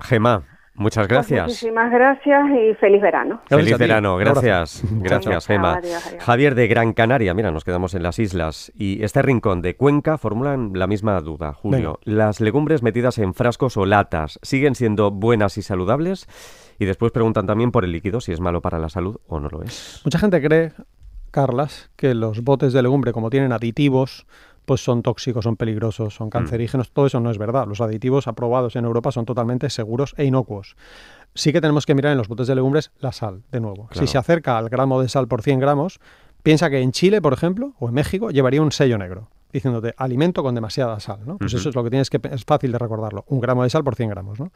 Gema, 0.00 0.42
Muchas 0.78 1.06
pues 1.06 1.08
gracias. 1.08 1.46
muchísimas 1.46 1.90
gracias 1.90 2.50
y 2.50 2.74
feliz 2.74 3.00
verano. 3.00 3.40
Feliz 3.48 3.78
verano, 3.78 4.18
gracias. 4.18 4.82
Gracias, 5.00 5.46
Gema. 5.46 5.80
Javier 6.20 6.54
de 6.54 6.68
Gran 6.68 6.92
Canaria, 6.92 7.32
mira, 7.32 7.50
nos 7.50 7.64
quedamos 7.64 7.94
en 7.94 8.02
las 8.02 8.18
islas. 8.18 8.70
Y 8.76 9.02
este 9.02 9.22
rincón 9.22 9.62
de 9.62 9.74
Cuenca 9.74 10.18
formulan 10.18 10.72
la 10.74 10.86
misma 10.86 11.18
duda, 11.22 11.54
Julio. 11.54 11.98
¿Las 12.04 12.42
legumbres 12.42 12.82
metidas 12.82 13.16
en 13.16 13.32
frascos 13.32 13.78
o 13.78 13.86
latas 13.86 14.38
siguen 14.42 14.74
siendo 14.74 15.10
buenas 15.10 15.56
y 15.56 15.62
saludables? 15.62 16.28
Y 16.78 16.84
después 16.84 17.10
preguntan 17.10 17.46
también 17.46 17.72
por 17.72 17.84
el 17.84 17.92
líquido, 17.92 18.20
si 18.20 18.32
es 18.32 18.40
malo 18.40 18.60
para 18.60 18.78
la 18.78 18.90
salud 18.90 19.16
o 19.28 19.40
no 19.40 19.48
lo 19.48 19.62
es. 19.62 20.02
Mucha 20.04 20.18
gente 20.18 20.42
cree, 20.42 20.72
Carlas, 21.30 21.90
que 21.96 22.14
los 22.14 22.44
botes 22.44 22.74
de 22.74 22.82
legumbre, 22.82 23.12
como 23.12 23.30
tienen 23.30 23.52
aditivos, 23.52 24.26
pues 24.66 24.84
son 24.84 25.02
tóxicos, 25.02 25.44
son 25.44 25.56
peligrosos, 25.56 26.14
son 26.14 26.26
mm. 26.26 26.30
cancerígenos, 26.30 26.90
todo 26.90 27.06
eso 27.06 27.20
no 27.20 27.30
es 27.30 27.38
verdad. 27.38 27.66
Los 27.66 27.80
aditivos 27.80 28.26
aprobados 28.28 28.76
en 28.76 28.84
Europa 28.84 29.12
son 29.12 29.24
totalmente 29.24 29.70
seguros 29.70 30.14
e 30.18 30.24
inocuos. 30.24 30.76
Sí 31.34 31.52
que 31.52 31.60
tenemos 31.60 31.86
que 31.86 31.94
mirar 31.94 32.12
en 32.12 32.18
los 32.18 32.28
botes 32.28 32.46
de 32.46 32.54
legumbres 32.54 32.90
la 32.98 33.12
sal, 33.12 33.42
de 33.50 33.60
nuevo. 33.60 33.88
Si 33.92 34.06
se 34.06 34.18
acerca 34.18 34.58
al 34.58 34.68
gramo 34.68 35.00
de 35.00 35.08
sal 35.08 35.28
por 35.28 35.42
100 35.42 35.60
gramos, 35.60 36.00
piensa 36.42 36.68
que 36.68 36.80
en 36.80 36.92
Chile, 36.92 37.22
por 37.22 37.32
ejemplo, 37.32 37.74
o 37.78 37.88
en 37.88 37.94
México, 37.94 38.30
llevaría 38.30 38.60
un 38.60 38.72
sello 38.72 38.98
negro 38.98 39.28
diciéndote 39.52 39.94
alimento 39.96 40.42
con 40.42 40.54
demasiada 40.54 40.98
sal, 41.00 41.20
¿no? 41.24 41.38
Pues 41.38 41.54
eso 41.54 41.68
es 41.70 41.74
lo 41.74 41.82
que 41.82 41.88
tienes 41.88 42.10
que 42.10 42.20
es 42.30 42.44
fácil 42.44 42.72
de 42.72 42.78
recordarlo, 42.78 43.24
un 43.28 43.40
gramo 43.40 43.62
de 43.62 43.70
sal 43.70 43.84
por 43.84 43.94
100 43.94 44.10
gramos, 44.10 44.38
¿no? 44.38 44.52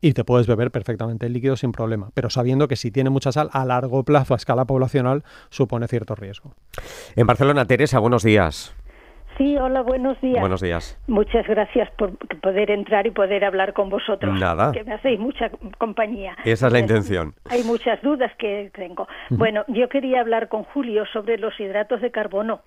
Y 0.00 0.12
te 0.12 0.22
puedes 0.22 0.46
beber 0.46 0.70
perfectamente 0.70 1.26
el 1.26 1.32
líquido 1.32 1.56
sin 1.56 1.72
problema, 1.72 2.10
pero 2.14 2.30
sabiendo 2.30 2.68
que 2.68 2.76
si 2.76 2.90
tiene 2.90 3.10
mucha 3.10 3.32
sal 3.32 3.48
a 3.52 3.64
largo 3.64 4.04
plazo 4.04 4.34
a 4.34 4.36
escala 4.36 4.64
poblacional 4.64 5.24
supone 5.50 5.88
cierto 5.88 6.14
riesgo. 6.14 6.54
En 7.16 7.26
Barcelona, 7.26 7.64
Teresa, 7.64 7.98
buenos 7.98 8.22
días. 8.22 8.74
Sí, 9.36 9.56
hola, 9.56 9.82
buenos 9.82 10.20
días. 10.20 10.40
Buenos 10.40 10.60
días. 10.60 10.98
Muchas 11.08 11.46
gracias 11.46 11.90
por 11.96 12.16
poder 12.40 12.70
entrar 12.70 13.06
y 13.06 13.10
poder 13.10 13.44
hablar 13.44 13.72
con 13.72 13.90
vosotros. 13.90 14.38
Nada. 14.38 14.70
Que 14.72 14.84
me 14.84 14.94
hacéis 14.94 15.18
mucha 15.18 15.50
compañía. 15.78 16.36
Esa 16.44 16.68
es 16.68 16.72
la 16.72 16.78
intención. 16.78 17.34
Hay 17.50 17.64
muchas 17.64 18.00
dudas 18.02 18.30
que 18.38 18.70
tengo. 18.74 19.08
Bueno, 19.30 19.64
yo 19.68 19.88
quería 19.88 20.20
hablar 20.20 20.48
con 20.48 20.62
Julio 20.64 21.04
sobre 21.12 21.38
los 21.38 21.58
hidratos 21.58 22.00
de 22.00 22.10
carbono 22.12 22.62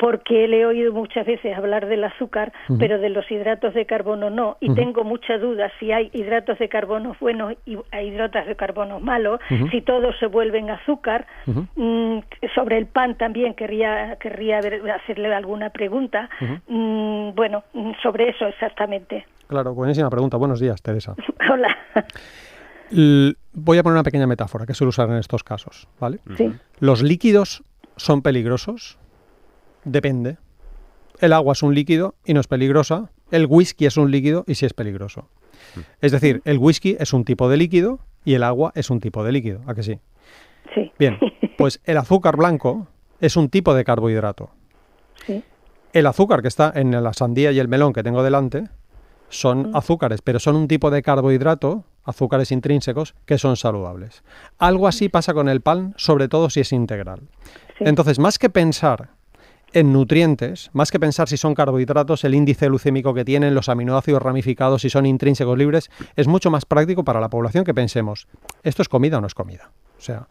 porque 0.00 0.48
le 0.48 0.62
he 0.62 0.66
oído 0.66 0.94
muchas 0.94 1.26
veces 1.26 1.54
hablar 1.54 1.86
del 1.86 2.02
azúcar, 2.04 2.54
pero 2.78 2.98
de 2.98 3.10
los 3.10 3.30
hidratos 3.30 3.74
de 3.74 3.84
carbono 3.84 4.30
no, 4.30 4.56
y 4.58 4.72
tengo 4.72 5.04
muchas 5.04 5.42
dudas 5.42 5.70
si 5.78 5.92
hay 5.92 6.08
hidratos 6.14 6.58
de 6.58 6.70
carbono 6.70 7.14
buenos 7.20 7.52
y 7.66 7.76
hay 7.92 8.08
hidratos 8.08 8.46
de 8.46 8.56
carbono 8.56 8.98
malos, 8.98 9.40
si 9.70 9.82
todos 9.82 10.18
se 10.18 10.24
vuelven 10.24 10.70
azúcar. 10.70 11.26
Mm, 11.76 12.20
sobre 12.54 12.78
el 12.78 12.86
pan 12.86 13.16
también 13.16 13.52
querría, 13.52 14.16
querría 14.16 14.60
hacerle 14.94 15.34
alguna 15.34 15.68
pregunta. 15.68 16.30
Mm, 16.66 17.34
bueno, 17.34 17.64
mm, 17.74 17.92
sobre 18.02 18.30
eso 18.30 18.46
exactamente. 18.46 19.26
Claro, 19.48 19.74
buenísima 19.74 20.08
pregunta. 20.08 20.38
Buenos 20.38 20.60
días, 20.60 20.80
Teresa. 20.80 21.14
Hola. 21.52 21.76
voy 23.52 23.78
a 23.78 23.82
poner 23.82 23.96
una 23.96 24.02
pequeña 24.02 24.26
metáfora 24.26 24.64
que 24.64 24.72
suelo 24.72 24.88
usar 24.88 25.10
en 25.10 25.16
estos 25.16 25.44
casos, 25.44 25.88
¿vale? 26.00 26.20
Sí. 26.38 26.50
Los 26.78 27.02
líquidos 27.02 27.62
son 27.96 28.22
peligrosos 28.22 28.99
Depende. 29.84 30.38
El 31.20 31.32
agua 31.32 31.52
es 31.52 31.62
un 31.62 31.74
líquido 31.74 32.14
y 32.24 32.34
no 32.34 32.40
es 32.40 32.46
peligrosa. 32.46 33.10
El 33.30 33.46
whisky 33.46 33.86
es 33.86 33.96
un 33.96 34.10
líquido 34.10 34.44
y 34.46 34.54
sí 34.54 34.66
es 34.66 34.74
peligroso. 34.74 35.28
Mm. 35.74 35.80
Es 36.00 36.12
decir, 36.12 36.42
el 36.44 36.58
whisky 36.58 36.96
es 36.98 37.12
un 37.12 37.24
tipo 37.24 37.48
de 37.48 37.56
líquido 37.56 38.00
y 38.24 38.34
el 38.34 38.42
agua 38.42 38.72
es 38.74 38.90
un 38.90 39.00
tipo 39.00 39.24
de 39.24 39.32
líquido. 39.32 39.60
¿A 39.66 39.74
que 39.74 39.82
sí? 39.82 40.00
Sí. 40.74 40.92
Bien, 40.98 41.18
pues 41.58 41.80
el 41.84 41.98
azúcar 41.98 42.36
blanco 42.36 42.88
es 43.20 43.36
un 43.36 43.50
tipo 43.50 43.74
de 43.74 43.84
carbohidrato. 43.84 44.50
Sí. 45.26 45.44
El 45.92 46.06
azúcar 46.06 46.42
que 46.42 46.48
está 46.48 46.72
en 46.74 46.90
la 47.02 47.12
sandía 47.12 47.52
y 47.52 47.58
el 47.58 47.68
melón 47.68 47.92
que 47.92 48.02
tengo 48.02 48.22
delante 48.22 48.68
son 49.28 49.70
mm. 49.70 49.76
azúcares, 49.76 50.22
pero 50.22 50.38
son 50.38 50.56
un 50.56 50.68
tipo 50.68 50.90
de 50.90 51.02
carbohidrato, 51.02 51.84
azúcares 52.04 52.50
intrínsecos, 52.50 53.14
que 53.26 53.38
son 53.38 53.56
saludables. 53.56 54.22
Algo 54.58 54.88
así 54.88 55.08
pasa 55.08 55.34
con 55.34 55.48
el 55.48 55.60
pan, 55.60 55.94
sobre 55.96 56.28
todo 56.28 56.50
si 56.50 56.60
es 56.60 56.72
integral. 56.72 57.20
Entonces, 57.78 58.18
más 58.18 58.38
que 58.38 58.50
pensar 58.50 59.10
en 59.72 59.92
nutrientes, 59.92 60.70
más 60.72 60.90
que 60.90 61.00
pensar 61.00 61.28
si 61.28 61.36
son 61.36 61.54
carbohidratos, 61.54 62.24
el 62.24 62.34
índice 62.34 62.66
glucémico 62.66 63.14
que 63.14 63.24
tienen, 63.24 63.54
los 63.54 63.68
aminoácidos 63.68 64.22
ramificados, 64.22 64.82
si 64.82 64.90
son 64.90 65.06
intrínsecos 65.06 65.56
libres, 65.56 65.90
es 66.16 66.26
mucho 66.26 66.50
más 66.50 66.64
práctico 66.64 67.04
para 67.04 67.20
la 67.20 67.30
población 67.30 67.64
que 67.64 67.74
pensemos, 67.74 68.26
¿esto 68.62 68.82
es 68.82 68.88
comida 68.88 69.18
o 69.18 69.20
no 69.20 69.26
es 69.26 69.34
comida? 69.34 69.70
O 69.98 70.02
sea, 70.02 70.26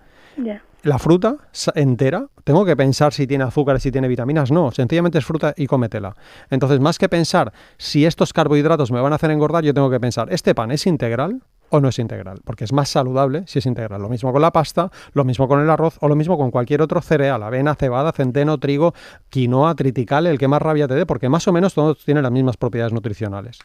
la 0.84 1.00
fruta 1.00 1.36
entera, 1.76 2.28
tengo 2.44 2.66
que 2.66 2.76
pensar 2.76 3.14
si 3.14 3.28
tiene 3.28 3.44
azúcar, 3.44 3.80
si 3.80 3.92
tiene 3.92 4.08
vitaminas, 4.08 4.52
no, 4.52 4.72
sencillamente 4.72 5.18
es 5.18 5.26
fruta 5.26 5.54
y 5.58 5.68
cómetela. 5.68 6.16
Entonces, 6.50 6.80
más 6.80 6.98
que 6.98 7.10
pensar 7.10 7.52
si 7.78 8.06
estos 8.06 8.32
carbohidratos 8.32 8.92
me 8.92 9.02
van 9.02 9.12
a 9.12 9.18
hacer 9.18 9.32
engordar, 9.32 9.64
yo 9.64 9.74
tengo 9.74 9.90
que 9.90 10.00
pensar, 10.00 10.32
¿este 10.32 10.56
pan 10.56 10.72
es 10.72 10.88
integral? 10.88 11.42
O 11.70 11.80
no 11.80 11.90
es 11.90 12.00
integral, 12.00 12.40
porque 12.46 12.64
es 12.64 12.74
más 12.74 12.90
saludable 12.90 13.44
si 13.46 13.60
es 13.60 13.66
integral. 13.66 14.02
Lo 14.02 14.10
mismo 14.10 14.32
con 14.32 14.42
la 14.42 14.52
pasta, 14.52 14.90
lo 15.14 15.24
mismo 15.24 15.48
con 15.48 15.62
el 15.62 15.70
arroz 15.70 15.98
o 16.02 16.08
lo 16.08 16.16
mismo 16.16 16.38
con 16.38 16.52
cualquier 16.52 16.82
otro 16.82 17.02
cereal, 17.02 17.44
avena, 17.44 17.76
cebada, 17.76 18.12
centeno, 18.12 18.58
trigo, 18.58 18.94
quinoa, 19.30 19.76
triticale, 19.76 20.30
el 20.30 20.38
que 20.38 20.48
más 20.48 20.62
rabia 20.62 20.88
te 20.88 20.96
dé, 20.96 21.06
porque 21.06 21.30
más 21.30 21.48
o 21.48 21.54
menos 21.54 21.74
todos 21.74 22.04
tienen 22.06 22.24
las 22.24 22.32
mismas 22.32 22.58
propiedades 22.58 22.94
nutricionales. 22.94 23.60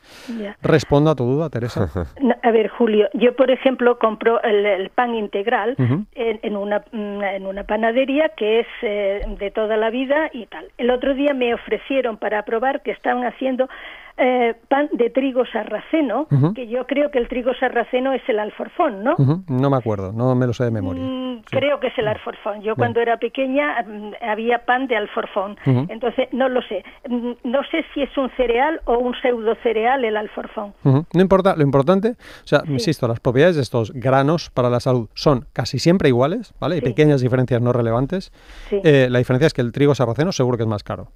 Respondo 0.63 1.11
a 1.11 1.15
tu 1.15 1.25
duda, 1.25 1.51
Teresa. 1.51 1.89
a 2.43 2.51
ver, 2.51 2.69
Julio, 2.69 3.09
yo 3.15 3.35
por 3.35 3.51
ejemplo 3.51 3.99
compro 3.99 4.43
el, 4.43 4.91
pan 4.91 5.15
integral 5.15 5.77
en, 6.15 6.57
una, 6.57 6.85
mm, 6.93 7.23
en 7.23 7.47
una 7.47 7.65
panadería 7.65 8.31
que 8.37 8.61
es 8.61 8.67
eh, 8.83 9.23
de 9.39 9.51
toda 9.51 9.77
la 9.77 9.91
vida 9.91 10.31
y 10.33 10.47
tal. 10.47 10.67
El 10.79 10.91
otro 10.91 11.15
día 11.15 11.35
me 11.35 11.55
ofrecieron 11.55 12.17
para 12.17 12.43
probar 12.45 12.83
que 12.83 12.91
estaban 12.91 13.25
haciendo 13.25 13.69
eh, 14.17 14.55
pan 14.69 14.89
de 14.93 15.11
trigo 15.11 15.45
sarraceno, 15.47 16.29
que 16.55 16.69
yo 16.69 16.87
creo 16.87 17.11
que 17.11 17.19
el 17.19 17.29
trigo 17.29 17.53
sarraceno 17.55 18.13
es 18.13 18.23
el 18.29 18.39
alforfón, 18.39 19.03
¿no? 19.03 19.17
No 19.49 19.71
me 19.71 19.77
acuerdo, 19.77 20.13
no 20.13 20.35
me 20.35 20.47
lo 20.47 20.53
sé 20.53 20.65
de 20.65 20.71
memoria. 20.71 21.03
Mm, 21.03 21.43
creo 21.51 21.81
que 21.81 21.89
es 21.89 21.99
el 21.99 22.07
alforfón. 22.07 22.63
Yo 22.63 22.77
cuando 22.77 23.01
era 23.01 23.17
pequeña 23.17 23.83
mm, 23.83 24.13
había 24.23 24.65
pan 24.65 24.87
de 24.87 24.97
alforfón. 24.97 25.57
Entonces, 25.65 26.29
no 26.33 26.49
lo 26.49 26.63
sé. 26.63 26.85
Mm, 27.09 27.33
no 27.43 27.63
sé 27.71 27.85
si 27.93 28.03
es 28.03 28.17
un 28.17 28.31
cereal 28.37 28.81
o 28.85 28.99
un 28.99 29.15
pseudo 29.21 29.57
cereal 29.63 30.05
el 30.05 30.17
alforfón. 30.17 30.75
No 30.85 31.21
importa, 31.21 31.57
lo 31.57 31.63
importante, 31.63 32.11
o 32.11 32.47
sea, 32.47 32.63
insisto, 32.69 33.09
las 33.09 33.21
propiedades 33.21 33.57
de 33.57 33.63
estos 33.63 33.93
granos 33.93 34.51
para 34.51 34.71
la 34.71 34.81
salud 34.81 35.09
son 35.15 35.47
casi 35.53 35.79
siempre 35.79 36.09
iguales, 36.09 36.55
¿vale? 36.61 36.77
Hay 36.77 36.83
pequeñas 36.83 37.21
diferencias 37.21 37.61
no 37.61 37.73
relevantes. 37.73 38.33
Eh, 38.71 39.09
la 39.11 39.19
diferencia 39.19 39.47
es 39.47 39.55
que 39.55 39.63
el 39.63 39.73
trigo 39.73 39.95
sarraceno 39.95 40.31
seguro 40.31 40.57
que 40.57 40.63
es 40.63 40.69
más 40.69 40.85
caro 40.85 41.09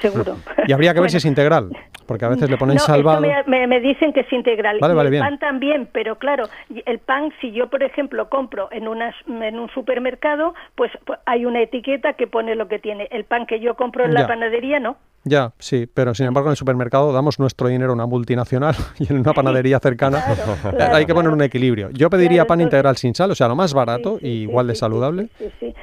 seguro. 0.00 0.36
Y 0.66 0.72
habría 0.72 0.94
que 0.94 1.00
ver 1.00 1.10
si 1.10 1.18
es 1.18 1.24
integral, 1.24 1.70
porque 2.06 2.24
a 2.24 2.28
veces 2.28 2.50
le 2.50 2.56
ponen 2.56 2.78
salvado. 2.78 3.22
Me, 3.46 3.66
me, 3.66 3.80
dicen 3.80 4.12
que 4.12 4.20
es 4.20 4.32
integral. 4.32 4.78
Vale, 4.80 4.94
vale, 4.94 5.16
el 5.16 5.22
pan 5.22 5.38
también, 5.38 5.88
pero 5.92 6.16
claro, 6.16 6.44
el 6.86 6.98
pan, 6.98 7.32
si 7.40 7.52
yo, 7.52 7.68
por 7.68 7.82
ejemplo, 7.82 8.28
compro 8.28 8.68
en, 8.70 8.88
unas, 8.88 9.14
en 9.26 9.58
un 9.58 9.68
supermercado, 9.70 10.54
pues, 10.74 10.90
pues 11.04 11.18
hay 11.26 11.44
una 11.44 11.60
etiqueta 11.60 12.14
que 12.14 12.26
pone 12.26 12.54
lo 12.54 12.68
que 12.68 12.78
tiene. 12.78 13.08
El 13.10 13.24
pan 13.24 13.46
que 13.46 13.60
yo 13.60 13.74
compro 13.74 14.04
en 14.04 14.14
la 14.14 14.26
panadería, 14.26 14.80
no. 14.80 14.96
Ya, 15.26 15.52
sí, 15.58 15.88
pero 15.92 16.14
sin 16.14 16.26
embargo 16.26 16.50
en 16.50 16.52
el 16.52 16.56
supermercado 16.56 17.10
damos 17.10 17.38
nuestro 17.38 17.68
dinero 17.68 17.92
a 17.92 17.94
una 17.94 18.06
multinacional 18.06 18.74
y 18.98 19.10
en 19.10 19.20
una 19.20 19.32
panadería 19.32 19.80
cercana 19.80 20.22
hay 20.92 21.06
que 21.06 21.14
poner 21.14 21.32
un 21.32 21.42
equilibrio. 21.42 21.90
Yo 21.90 22.10
pediría 22.10 22.46
pan 22.46 22.60
integral 22.60 22.96
sin 22.96 23.14
sal, 23.14 23.30
o 23.30 23.34
sea, 23.34 23.48
lo 23.48 23.56
más 23.56 23.72
barato 23.72 24.18
y 24.20 24.42
igual 24.42 24.66
de 24.66 24.74
saludable. 24.74 25.28
Mm, 25.40 25.66
mm, 25.66 25.74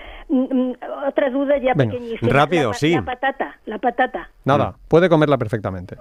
otra 1.07 1.29
duda 1.29 1.57
ya 1.57 1.73
pequeñísima. 1.73 2.31
Rápido, 2.31 2.73
sí. 2.73 2.93
La 2.93 3.03
patata, 3.03 3.59
la 3.65 3.77
patata. 3.77 4.29
Nada, 4.45 4.75
puede 4.87 5.09
comerla 5.09 5.37
perfectamente. 5.37 5.97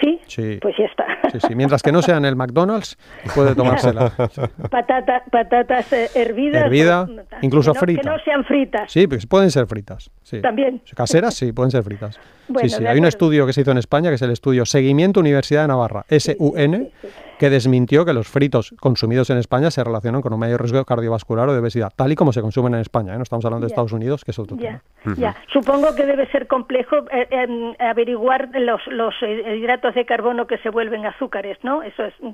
¿Sí? 0.00 0.20
Sí. 0.26 0.58
Pues 0.60 0.76
ya 0.78 0.84
está. 0.84 1.04
Sí, 1.32 1.38
sí. 1.40 1.54
Mientras 1.54 1.82
que 1.82 1.90
no 1.90 2.02
sea 2.02 2.18
en 2.18 2.24
el 2.24 2.36
McDonald's, 2.36 2.96
puede 3.34 3.54
tomársela. 3.54 4.10
Patata, 4.70 5.24
patatas 5.30 5.92
eh, 5.92 6.08
hervidas. 6.14 6.66
Hervida, 6.66 7.08
incluso 7.42 7.74
fritas. 7.74 8.04
Que 8.04 8.10
no 8.10 8.18
sean 8.24 8.44
fritas. 8.44 8.92
Sí, 8.92 9.06
pues 9.06 9.26
pueden 9.26 9.50
ser 9.50 9.66
fritas. 9.66 10.10
Sí. 10.22 10.40
También. 10.40 10.82
Caseras, 10.94 11.34
sí, 11.34 11.52
pueden 11.52 11.70
ser 11.70 11.82
fritas. 11.82 12.20
sí, 12.60 12.68
sí. 12.68 12.86
Hay 12.86 12.98
un 12.98 13.06
estudio 13.06 13.46
que 13.46 13.52
se 13.52 13.62
hizo 13.62 13.72
en 13.72 13.78
España, 13.78 14.10
que 14.10 14.16
es 14.16 14.22
el 14.22 14.30
estudio 14.30 14.64
Seguimiento 14.66 15.20
Universidad 15.20 15.62
de 15.62 15.68
Navarra, 15.68 16.04
SUN, 16.08 16.90
que 17.38 17.50
desmintió 17.50 18.04
que 18.04 18.12
los 18.12 18.28
fritos 18.28 18.74
consumidos 18.80 19.30
en 19.30 19.38
España 19.38 19.70
se 19.70 19.82
relacionan 19.84 20.20
con 20.20 20.32
un 20.32 20.40
mayor 20.40 20.60
riesgo 20.60 20.84
cardiovascular 20.84 21.48
o 21.48 21.52
de 21.52 21.60
obesidad, 21.60 21.92
tal 21.94 22.12
y 22.12 22.16
como 22.16 22.32
se 22.32 22.40
consumen 22.40 22.74
en 22.74 22.80
España. 22.80 23.14
¿eh? 23.14 23.16
No 23.16 23.22
estamos 23.22 23.44
hablando 23.44 23.66
de 23.66 23.70
Estados 23.70 23.92
Unidos, 23.92 24.24
que 24.24 24.32
es 24.32 24.38
otro 24.38 24.56
tema. 24.56 24.82
Ya. 25.16 25.36
Supongo 25.52 25.94
que 25.94 26.04
debe 26.04 26.30
ser 26.30 26.46
complejo 26.46 26.96
eh, 27.10 27.26
em, 27.30 27.74
averiguar 27.78 28.50
los, 28.54 28.80
los 28.88 29.14
hidratos 29.22 29.94
de 29.94 30.04
carbono 30.04 30.46
que 30.46 30.58
se 30.58 30.70
vuelven 30.70 31.06
azúcares, 31.06 31.58
¿no? 31.62 31.82
Eso 31.82 32.04
es. 32.04 32.14
Mm. 32.20 32.30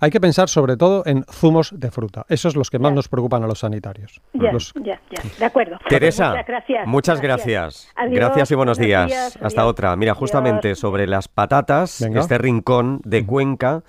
Hay 0.00 0.10
que 0.10 0.20
pensar 0.20 0.48
sobre 0.48 0.76
todo 0.76 1.02
en 1.06 1.24
zumos 1.24 1.78
de 1.78 1.90
fruta. 1.90 2.24
Esos 2.28 2.54
son 2.54 2.60
los 2.60 2.70
que 2.70 2.78
más 2.78 2.92
nos 2.92 3.08
preocupan 3.08 3.42
a 3.42 3.46
los 3.46 3.60
sanitarios. 3.60 4.20
Ya, 4.32 4.52
ya, 4.82 5.00
ya. 5.10 5.22
De 5.38 5.44
acuerdo. 5.44 5.78
Teresa, 5.88 6.30
muchas 6.30 6.46
gracias. 6.46 6.86
Muchas 6.86 7.20
gracias. 7.20 7.92
Gracias, 8.10 8.50
y 8.50 8.54
buenos 8.54 8.78
días. 8.78 9.38
Hasta 9.40 9.66
otra. 9.66 9.94
Mira, 9.96 10.14
justamente 10.14 10.74
sobre 10.74 11.06
las 11.06 11.28
patatas, 11.28 12.00
este 12.00 12.38
rincón 12.38 13.00
de 13.04 13.26
Cuenca. 13.26 13.82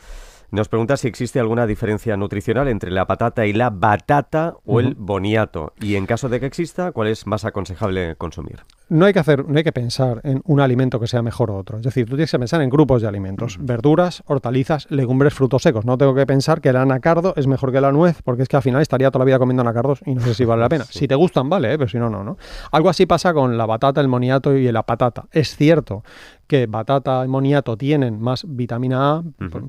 Nos 0.50 0.70
pregunta 0.70 0.96
si 0.96 1.08
existe 1.08 1.40
alguna 1.40 1.68
diferencia 1.68 2.16
nutricional 2.16 2.70
entre 2.70 2.90
la 2.90 3.06
patata 3.06 3.46
y 3.46 3.54
la 3.54 3.70
batata 3.70 4.56
o 4.66 4.80
el 4.80 4.96
boniato 4.96 5.74
y 5.82 5.96
en 5.96 6.06
caso 6.06 6.30
de 6.30 6.40
que 6.40 6.46
exista, 6.46 6.94
¿cuál 6.94 7.10
es 7.10 7.28
más 7.28 7.44
aconsejable 7.44 8.16
consumir? 8.16 8.64
No 8.90 9.06
hay 9.06 9.14
que 9.14 9.20
hacer, 9.20 9.48
no 9.48 9.58
hay 9.58 9.64
que 9.66 9.74
pensar 9.74 10.22
en 10.24 10.42
un 10.46 10.62
alimento 10.62 11.00
que 11.00 11.08
sea 11.08 11.22
mejor 11.22 11.52
o 11.52 11.58
otro. 11.58 11.78
Es 11.78 11.84
decir, 11.84 12.06
tú 12.06 12.16
tienes 12.16 12.32
que 12.32 12.40
pensar 12.40 12.62
en 12.62 12.70
grupos 12.70 13.02
de 13.02 13.08
alimentos, 13.08 13.58
verduras, 13.60 14.24
hortalizas, 14.28 14.88
legumbres, 14.90 15.34
frutos 15.34 15.64
secos. 15.64 15.86
No 15.86 15.98
tengo 15.98 16.16
que 16.16 16.26
pensar 16.26 16.62
que 16.62 16.70
el 16.70 16.78
anacardo 16.78 17.34
es 17.36 17.48
mejor 17.48 17.74
que 17.74 17.82
la 17.82 17.92
nuez, 17.92 18.22
porque 18.24 18.44
es 18.44 18.50
que 18.50 18.56
al 18.56 18.62
final 18.62 18.82
estaría 18.82 19.12
toda 19.12 19.24
la 19.24 19.26
vida 19.26 19.40
comiendo 19.40 19.62
anacardos 19.62 20.00
y 20.06 20.16
no 20.16 20.22
sé 20.22 20.34
si 20.34 20.46
vale 20.46 20.62
la 20.62 20.70
pena. 20.70 20.86
Si 20.98 21.08
te 21.08 21.16
gustan, 21.16 21.48
vale, 21.48 21.74
¿eh? 21.74 21.78
pero 21.78 21.90
si 21.90 21.98
no, 21.98 22.10
no, 22.10 22.24
¿no? 22.24 22.38
Algo 22.72 22.90
así 22.90 23.06
pasa 23.06 23.34
con 23.34 23.58
la 23.58 23.66
batata, 23.66 24.02
el 24.02 24.08
moniato 24.08 24.56
y 24.56 24.72
la 24.72 24.84
patata. 24.84 25.26
Es 25.32 25.56
cierto 25.56 26.04
que 26.48 26.66
batata 26.66 27.24
y 27.26 27.28
moniato 27.28 27.78
tienen 27.78 28.20
más 28.20 28.46
vitamina 28.48 29.18
A, 29.18 29.24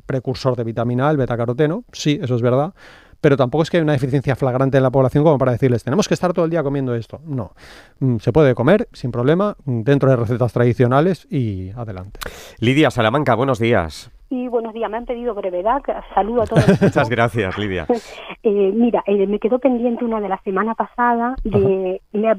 precursor 0.07 0.57
de 0.57 0.65
vitamina 0.65 1.09
A, 1.09 1.11
el 1.11 1.17
betacaroteno, 1.17 1.85
sí, 1.93 2.19
eso 2.23 2.37
es 2.37 2.41
verdad, 2.43 2.73
pero 3.21 3.37
tampoco 3.37 3.63
es 3.63 3.71
que 3.71 3.79
haya 3.79 3.85
una 3.85 3.93
deficiencia 3.93 4.37
flagrante 4.37 4.77
en 4.77 4.83
la 4.83 4.91
población 4.91 5.25
como 5.25 5.39
para 5.39 5.53
decirles, 5.53 5.85
tenemos 5.85 6.09
que 6.09 6.15
estar 6.15 6.33
todo 6.33 6.45
el 6.45 6.51
día 6.51 6.63
comiendo 6.63 6.95
esto. 6.95 7.21
No, 7.25 7.53
mm, 8.01 8.19
se 8.19 8.33
puede 8.33 8.55
comer 8.55 8.89
sin 8.93 9.11
problema 9.11 9.57
mm, 9.65 9.83
dentro 9.83 10.11
de 10.11 10.17
recetas 10.17 10.53
tradicionales 10.53 11.27
y 11.31 11.71
adelante. 11.71 12.21
Lidia 12.61 12.91
Salamanca, 12.91 13.35
buenos 13.35 13.59
días. 13.59 14.11
Y 14.31 14.47
buenos 14.49 14.75
días, 14.75 14.91
me 14.91 14.99
han 14.99 15.07
pedido 15.07 15.35
brevedad, 15.35 15.83
saludo 16.15 16.43
a 16.43 16.47
todos. 16.47 16.67
Muchas 16.83 17.09
gracias, 17.09 17.57
Lidia. 17.59 17.87
eh, 18.43 18.73
mira, 18.75 19.03
eh, 19.07 19.27
me 19.27 19.39
quedó 19.39 19.59
pendiente 19.59 20.05
una 20.05 20.21
de 20.21 20.29
la 20.29 20.41
semana 20.43 20.75
pasada 20.75 21.35
de... 21.45 22.01
Me, 22.13 22.35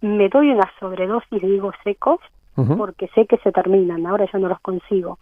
me, 0.00 0.28
doy 0.30 0.50
una 0.50 0.70
sobredosis 0.80 1.42
de 1.42 1.48
higos 1.48 1.74
secos 1.84 2.18
porque 2.54 3.08
sé 3.14 3.26
que 3.26 3.36
se 3.38 3.50
terminan, 3.50 4.06
ahora 4.06 4.28
ya 4.32 4.38
no 4.38 4.48
los 4.48 4.60
consigo. 4.60 5.18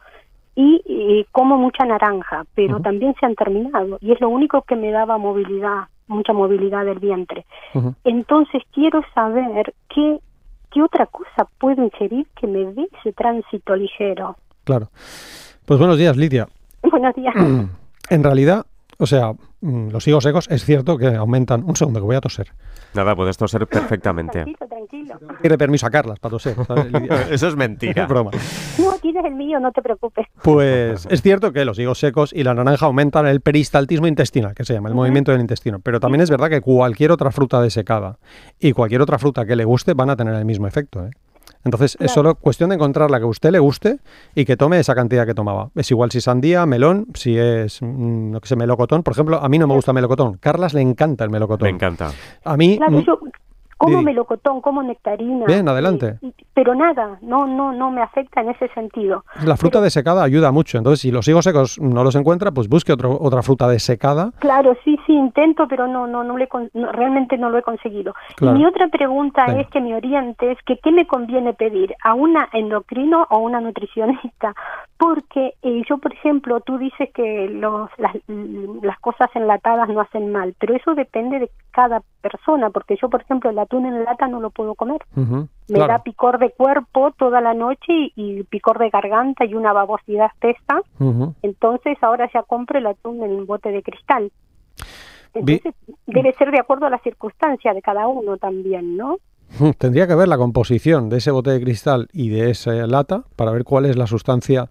Y, 0.54 1.26
como 1.32 1.56
mucha 1.56 1.84
naranja, 1.86 2.44
pero 2.54 2.80
también 2.80 3.14
se 3.18 3.24
han 3.24 3.34
terminado 3.34 3.96
y 4.00 4.12
es 4.12 4.20
lo 4.20 4.28
único 4.28 4.62
que 4.62 4.76
me 4.76 4.90
daba 4.90 5.16
movilidad, 5.16 5.84
mucha 6.08 6.34
movilidad 6.34 6.84
del 6.84 6.98
vientre. 6.98 7.46
Entonces 8.04 8.62
quiero 8.72 9.02
saber 9.14 9.72
qué, 9.88 10.18
qué 10.70 10.82
otra 10.82 11.06
cosa 11.06 11.48
puedo 11.58 11.82
ingerir 11.82 12.26
que 12.38 12.46
me 12.46 12.66
dé 12.66 12.86
ese 13.00 13.12
tránsito 13.14 13.74
ligero. 13.76 14.36
Claro. 14.64 14.88
Pues 15.64 15.78
buenos 15.78 15.96
días, 15.96 16.16
Lidia. 16.16 16.46
Buenos 16.82 17.14
días. 17.14 17.34
En 18.10 18.22
realidad, 18.22 18.66
o 19.02 19.06
sea, 19.06 19.32
mm, 19.60 19.88
los 19.88 20.06
higos 20.06 20.22
secos 20.22 20.48
es 20.48 20.64
cierto 20.64 20.96
que 20.96 21.08
aumentan. 21.08 21.64
Un 21.64 21.74
segundo, 21.74 21.98
que 21.98 22.06
voy 22.06 22.14
a 22.14 22.20
toser. 22.20 22.52
Nada, 22.94 23.16
puedes 23.16 23.36
toser 23.36 23.66
perfectamente. 23.66 24.44
Tranquilo, 24.44 24.68
tranquilo. 24.68 25.18
Tiene 25.40 25.58
permiso 25.58 25.86
a 25.86 25.90
Carlas 25.90 26.20
para 26.20 26.30
toser. 26.30 26.56
Eso 27.30 27.48
es 27.48 27.56
mentira. 27.56 28.04
Es 28.04 28.08
broma. 28.08 28.30
No, 28.78 28.92
tienes 29.00 29.24
el 29.24 29.34
mío, 29.34 29.58
no 29.58 29.72
te 29.72 29.82
preocupes. 29.82 30.26
Pues 30.44 31.08
es 31.10 31.20
cierto 31.20 31.52
que 31.52 31.64
los 31.64 31.80
higos 31.80 31.98
secos 31.98 32.32
y 32.32 32.44
la 32.44 32.54
naranja 32.54 32.86
aumentan 32.86 33.26
el 33.26 33.40
peristaltismo 33.40 34.06
intestinal, 34.06 34.54
que 34.54 34.64
se 34.64 34.74
llama, 34.74 34.88
el 34.88 34.94
movimiento 34.94 35.32
del 35.32 35.40
intestino. 35.40 35.80
Pero 35.80 35.98
también 35.98 36.20
es 36.20 36.30
verdad 36.30 36.48
que 36.48 36.60
cualquier 36.60 37.10
otra 37.10 37.32
fruta 37.32 37.60
desecada 37.60 38.18
y 38.60 38.70
cualquier 38.70 39.02
otra 39.02 39.18
fruta 39.18 39.44
que 39.44 39.56
le 39.56 39.64
guste 39.64 39.94
van 39.94 40.10
a 40.10 40.16
tener 40.16 40.34
el 40.34 40.44
mismo 40.44 40.68
efecto. 40.68 41.04
¿eh? 41.04 41.10
Entonces 41.64 41.96
es 42.00 42.10
solo 42.10 42.34
cuestión 42.34 42.70
de 42.70 42.76
encontrar 42.76 43.10
la 43.10 43.18
que 43.18 43.24
a 43.24 43.28
usted 43.28 43.50
le 43.50 43.58
guste 43.58 43.98
y 44.34 44.44
que 44.44 44.56
tome 44.56 44.78
esa 44.78 44.94
cantidad 44.94 45.26
que 45.26 45.34
tomaba. 45.34 45.70
Es 45.76 45.90
igual 45.90 46.10
si 46.10 46.20
sandía, 46.20 46.66
melón, 46.66 47.06
si 47.14 47.38
es, 47.38 47.80
mm, 47.82 48.32
no 48.32 48.40
que 48.40 48.48
sé, 48.48 48.56
melocotón. 48.56 49.02
Por 49.02 49.12
ejemplo, 49.12 49.38
a 49.42 49.48
mí 49.48 49.58
no 49.58 49.66
me 49.66 49.74
gusta 49.74 49.92
melocotón. 49.92 50.38
Carlas 50.38 50.74
le 50.74 50.80
encanta 50.80 51.24
el 51.24 51.30
melocotón. 51.30 51.66
Me 51.66 51.74
encanta. 51.74 52.10
A 52.44 52.56
mí... 52.56 52.78
Mm, 52.78 53.04
como 53.82 54.02
melocotón, 54.02 54.60
como 54.60 54.82
nectarina. 54.82 55.46
Bien, 55.46 55.68
adelante. 55.68 56.18
pero 56.54 56.74
nada, 56.74 57.18
no, 57.20 57.46
no, 57.46 57.72
no 57.72 57.90
me 57.90 58.02
afecta 58.02 58.40
en 58.40 58.50
ese 58.50 58.68
sentido. 58.68 59.24
La 59.44 59.56
fruta 59.56 59.80
desecada 59.80 60.22
ayuda 60.22 60.52
mucho. 60.52 60.78
Entonces, 60.78 61.00
si 61.00 61.10
los 61.10 61.26
higos 61.28 61.44
secos 61.44 61.80
no 61.80 62.04
los 62.04 62.14
encuentra, 62.14 62.52
pues 62.52 62.68
busque 62.68 62.92
otro, 62.92 63.18
otra 63.20 63.42
fruta 63.42 63.68
desecada. 63.68 64.32
Claro, 64.38 64.76
sí, 64.84 64.98
sí, 65.06 65.12
intento, 65.12 65.66
pero 65.68 65.86
no, 65.88 66.06
no, 66.06 66.22
no, 66.22 66.36
le, 66.36 66.48
realmente 66.92 67.36
no 67.38 67.50
lo 67.50 67.58
he 67.58 67.62
conseguido. 67.62 68.14
Y 68.40 68.46
mi 68.46 68.64
otra 68.64 68.88
pregunta 68.88 69.46
es 69.58 69.68
que 69.68 69.80
me 69.80 69.94
orientes, 69.94 70.58
que 70.64 70.78
qué 70.78 70.92
me 70.92 71.06
conviene 71.06 71.54
pedir, 71.54 71.94
a 72.02 72.14
una 72.14 72.48
endocrino 72.52 73.26
o 73.30 73.38
una 73.38 73.60
nutricionista, 73.60 74.54
porque 74.98 75.54
eh, 75.62 75.82
yo, 75.88 75.98
por 75.98 76.12
ejemplo, 76.12 76.60
tú 76.60 76.78
dices 76.78 77.10
que 77.12 77.48
los, 77.48 77.90
las, 77.98 78.14
las 78.82 78.98
cosas 79.00 79.28
enlatadas 79.34 79.88
no 79.88 80.00
hacen 80.00 80.30
mal, 80.30 80.54
pero 80.58 80.74
eso 80.76 80.94
depende 80.94 81.40
de 81.40 81.50
cada 81.72 82.02
persona, 82.20 82.70
porque 82.70 82.96
yo, 83.00 83.08
por 83.08 83.22
ejemplo, 83.22 83.50
el 83.50 83.58
atún 83.72 83.86
en 83.86 84.04
lata 84.04 84.28
no 84.28 84.40
lo 84.40 84.50
puedo 84.50 84.74
comer. 84.74 85.00
Me 85.14 85.78
da 85.78 86.02
picor 86.02 86.38
de 86.38 86.50
cuerpo 86.50 87.12
toda 87.16 87.40
la 87.40 87.54
noche 87.54 88.12
y, 88.14 88.42
picor 88.44 88.78
de 88.78 88.90
garganta 88.90 89.44
y 89.44 89.54
una 89.54 89.72
babosidad 89.72 90.30
espesa. 90.34 90.82
Entonces 91.42 91.96
ahora 92.02 92.30
ya 92.32 92.42
compro 92.42 92.78
el 92.78 92.86
atún 92.86 93.22
en 93.22 93.32
un 93.32 93.46
bote 93.46 93.70
de 93.70 93.82
cristal. 93.82 94.30
Entonces 95.34 95.74
debe 96.06 96.34
ser 96.34 96.50
de 96.50 96.60
acuerdo 96.60 96.86
a 96.86 96.90
la 96.90 96.98
circunstancia 96.98 97.72
de 97.72 97.80
cada 97.80 98.06
uno 98.06 98.36
también, 98.36 98.96
¿no? 98.96 99.16
Tendría 99.78 100.06
que 100.06 100.14
ver 100.14 100.28
la 100.28 100.38
composición 100.38 101.08
de 101.08 101.18
ese 101.18 101.30
bote 101.30 101.50
de 101.50 101.60
cristal 101.60 102.08
y 102.12 102.28
de 102.28 102.50
esa 102.50 102.72
lata 102.86 103.24
para 103.36 103.52
ver 103.52 103.64
cuál 103.64 103.86
es 103.86 103.96
la 103.96 104.06
sustancia 104.06 104.68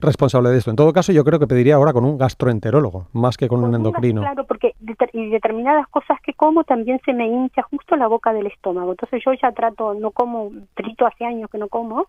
responsable 0.00 0.50
de 0.50 0.58
esto. 0.58 0.70
En 0.70 0.76
todo 0.76 0.92
caso, 0.92 1.12
yo 1.12 1.24
creo 1.24 1.38
que 1.38 1.46
pediría 1.46 1.76
ahora 1.76 1.92
con 1.92 2.04
un 2.04 2.18
gastroenterólogo, 2.18 3.08
más 3.12 3.36
que 3.36 3.48
con 3.48 3.64
un 3.64 3.74
endocrino. 3.74 4.20
Claro, 4.20 4.44
porque 4.44 4.74
y 5.12 5.30
determinadas 5.30 5.86
cosas 5.88 6.18
que 6.22 6.34
como 6.34 6.64
también 6.64 7.00
se 7.04 7.12
me 7.12 7.26
hincha 7.26 7.62
justo 7.62 7.96
la 7.96 8.06
boca 8.06 8.32
del 8.32 8.46
estómago. 8.46 8.92
Entonces 8.92 9.22
yo 9.24 9.32
ya 9.40 9.52
trato, 9.52 9.94
no 9.94 10.10
como, 10.10 10.50
frito 10.74 11.06
hace 11.06 11.24
años 11.24 11.50
que 11.50 11.58
no 11.58 11.68
como, 11.68 12.06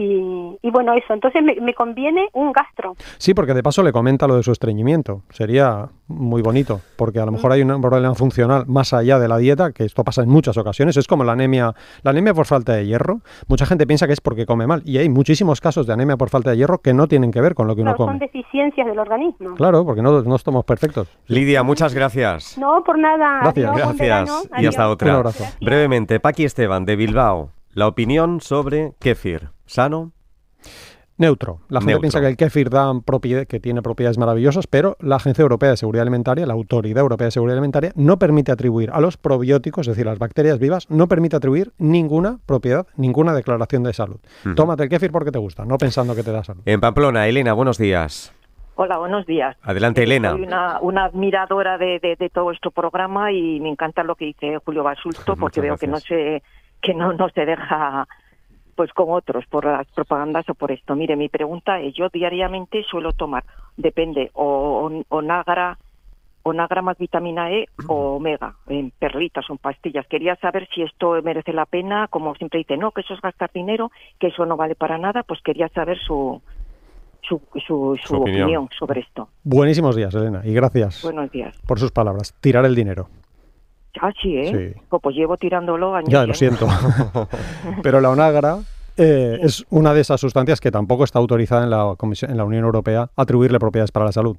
y, 0.00 0.70
bueno, 0.70 0.92
eso, 0.94 1.12
entonces 1.12 1.42
me, 1.42 1.74
conviene 1.74 2.28
un 2.32 2.52
gastro. 2.52 2.94
Sí, 3.18 3.34
porque 3.34 3.52
de 3.52 3.64
paso 3.64 3.82
le 3.82 3.90
comenta 3.90 4.28
lo 4.28 4.36
de 4.36 4.44
su 4.44 4.52
estreñimiento. 4.52 5.22
Sería 5.30 5.88
muy 6.06 6.40
bonito, 6.40 6.80
porque 6.96 7.18
a 7.18 7.26
lo 7.26 7.32
mejor 7.32 7.50
hay 7.50 7.62
un 7.62 7.80
problema 7.80 8.14
funcional 8.14 8.64
más 8.68 8.92
allá 8.92 9.18
de 9.18 9.26
la 9.26 9.38
dieta, 9.38 9.72
que 9.72 9.84
esto 9.84 10.04
pasa 10.04 10.22
en 10.22 10.28
muchas 10.28 10.56
ocasiones. 10.56 10.96
Es 10.96 11.08
como 11.08 11.24
la 11.24 11.32
anemia, 11.32 11.74
la 12.02 12.12
anemia 12.12 12.32
por 12.32 12.46
falta 12.46 12.74
de 12.74 12.86
hierro. 12.86 13.20
Mucha 13.48 13.66
gente 13.66 13.86
piensa 13.88 14.06
que 14.06 14.12
es 14.12 14.20
porque 14.20 14.46
come 14.46 14.68
mal, 14.68 14.82
y 14.84 14.98
hay 14.98 15.08
muchísimos 15.08 15.60
casos 15.60 15.86
de 15.86 15.94
anemia 15.94 16.16
por 16.16 16.30
falta 16.30 16.50
de 16.50 16.58
hierro 16.58 16.78
que 16.78 16.94
no 16.94 17.08
tienen 17.08 17.32
que 17.32 17.40
ver 17.40 17.54
con 17.54 17.66
lo 17.66 17.74
que 17.74 17.82
uno 17.82 17.96
come. 17.96 18.12
Son 18.12 18.18
deficiencias 18.20 18.86
del 18.86 18.98
organismo. 19.00 19.54
Claro, 19.56 19.84
porque 19.84 20.02
no, 20.02 20.22
no 20.22 20.36
estamos 20.36 20.64
perfectos. 20.64 21.08
Lidia, 21.26 21.64
muchas 21.64 21.92
gracias. 21.92 22.56
No, 22.56 22.84
por 22.84 22.98
nada. 22.98 23.40
Gracias. 23.42 23.76
gracias. 23.76 24.50
Y 24.58 24.66
hasta 24.66 24.88
otra. 24.88 25.08
Un 25.08 25.16
abrazo. 25.16 25.44
Brevemente, 25.60 26.20
Paqui 26.20 26.44
Esteban, 26.44 26.84
de 26.84 26.94
Bilbao. 26.94 27.50
La 27.74 27.86
opinión 27.88 28.40
sobre 28.40 28.92
kéfir. 29.00 29.57
¿Sano? 29.68 30.12
Neutro. 31.18 31.60
La 31.68 31.80
gente 31.80 31.98
piensa 31.98 32.20
que 32.20 32.28
el 32.28 32.36
kéfir 32.36 32.70
da 32.70 32.92
que 33.48 33.60
tiene 33.60 33.82
propiedades 33.82 34.18
maravillosas, 34.18 34.68
pero 34.68 34.96
la 35.00 35.16
Agencia 35.16 35.42
Europea 35.42 35.70
de 35.70 35.76
Seguridad 35.76 36.02
Alimentaria, 36.02 36.46
la 36.46 36.54
Autoridad 36.54 37.00
Europea 37.00 37.26
de 37.26 37.30
Seguridad 37.32 37.56
Alimentaria, 37.56 37.92
no 37.96 38.20
permite 38.20 38.52
atribuir 38.52 38.90
a 38.92 39.00
los 39.00 39.16
probióticos, 39.16 39.88
es 39.88 39.96
decir, 39.96 40.06
las 40.06 40.20
bacterias 40.20 40.60
vivas, 40.60 40.88
no 40.90 41.08
permite 41.08 41.34
atribuir 41.34 41.72
ninguna 41.76 42.38
propiedad, 42.46 42.86
ninguna 42.96 43.34
declaración 43.34 43.82
de 43.82 43.92
salud. 43.92 44.20
Tómate 44.54 44.84
el 44.84 44.88
kéfir 44.88 45.10
porque 45.10 45.32
te 45.32 45.40
gusta, 45.40 45.64
no 45.64 45.76
pensando 45.76 46.14
que 46.14 46.22
te 46.22 46.30
da 46.30 46.44
salud. 46.44 46.62
En 46.64 46.80
Pamplona, 46.80 47.26
Elena, 47.26 47.52
buenos 47.52 47.78
días. 47.78 48.32
Hola, 48.76 48.98
buenos 48.98 49.26
días. 49.26 49.56
Adelante, 49.62 50.04
Elena. 50.04 50.30
Soy 50.30 50.44
una, 50.44 51.04
admiradora 51.04 51.78
de, 51.78 52.30
todo 52.32 52.52
este 52.52 52.70
programa 52.70 53.32
y 53.32 53.58
me 53.58 53.70
encanta 53.70 54.04
lo 54.04 54.14
que 54.14 54.26
dice 54.26 54.58
Julio 54.64 54.84
Basulto 54.84 55.34
porque 55.40 55.60
veo 55.60 55.76
que 55.76 55.88
no 55.88 55.98
se 55.98 56.44
que 56.80 56.94
no, 56.94 57.12
no 57.12 57.28
se 57.30 57.44
deja 57.44 58.06
pues 58.78 58.92
con 58.92 59.06
otros 59.10 59.44
por 59.46 59.64
las 59.64 59.88
propagandas 59.88 60.48
o 60.48 60.54
por 60.54 60.70
esto. 60.70 60.94
Mire, 60.94 61.16
mi 61.16 61.28
pregunta 61.28 61.80
es, 61.80 61.94
yo 61.94 62.10
diariamente 62.10 62.84
suelo 62.84 63.10
tomar, 63.10 63.42
depende, 63.76 64.30
o, 64.34 64.88
o, 65.08 65.20
nagra, 65.20 65.76
o 66.44 66.52
nagra 66.52 66.80
más 66.80 66.96
vitamina 66.96 67.50
E 67.50 67.66
o 67.88 68.14
omega, 68.18 68.54
en 68.68 68.92
perlitas 68.92 69.50
o 69.50 69.54
en 69.54 69.58
pastillas. 69.58 70.06
Quería 70.06 70.36
saber 70.36 70.68
si 70.72 70.82
esto 70.82 71.20
merece 71.24 71.52
la 71.52 71.66
pena, 71.66 72.06
como 72.06 72.36
siempre 72.36 72.58
dice, 72.58 72.76
no, 72.76 72.92
que 72.92 73.00
eso 73.00 73.14
es 73.14 73.20
gastar 73.20 73.50
dinero, 73.52 73.90
que 74.20 74.28
eso 74.28 74.46
no 74.46 74.56
vale 74.56 74.76
para 74.76 74.96
nada, 74.96 75.24
pues 75.24 75.40
quería 75.42 75.68
saber 75.70 75.98
su, 75.98 76.40
su, 77.28 77.40
su, 77.66 78.16
opinión. 78.16 78.68
sobre 78.78 79.00
esto. 79.00 79.28
Buenísimos 79.42 79.96
días, 79.96 80.14
Elena, 80.14 80.42
y 80.44 80.54
gracias 80.54 81.02
Buenos 81.02 81.32
días. 81.32 81.58
por 81.66 81.80
sus 81.80 81.90
palabras. 81.90 82.32
Tirar 82.40 82.64
el 82.64 82.76
dinero. 82.76 83.08
Ah, 84.00 84.12
sí, 84.20 84.36
¿eh? 84.36 84.74
Pues 84.88 85.16
llevo 85.16 85.36
tirándolo 85.36 85.94
años. 85.94 86.10
Ya, 86.10 86.26
lo 86.26 86.34
siento. 86.34 86.66
Pero 87.82 88.00
la 88.00 88.10
onagra 88.10 88.58
eh, 88.96 89.38
es 89.42 89.64
una 89.70 89.94
de 89.94 90.00
esas 90.00 90.20
sustancias 90.20 90.60
que 90.60 90.70
tampoco 90.70 91.04
está 91.04 91.18
autorizada 91.18 91.64
en 91.64 91.70
la, 91.70 91.94
Comisión, 91.96 92.30
en 92.30 92.36
la 92.36 92.44
Unión 92.44 92.64
Europea 92.64 93.10
a 93.14 93.22
atribuirle 93.22 93.58
propiedades 93.58 93.92
para 93.92 94.06
la 94.06 94.12
salud. 94.12 94.36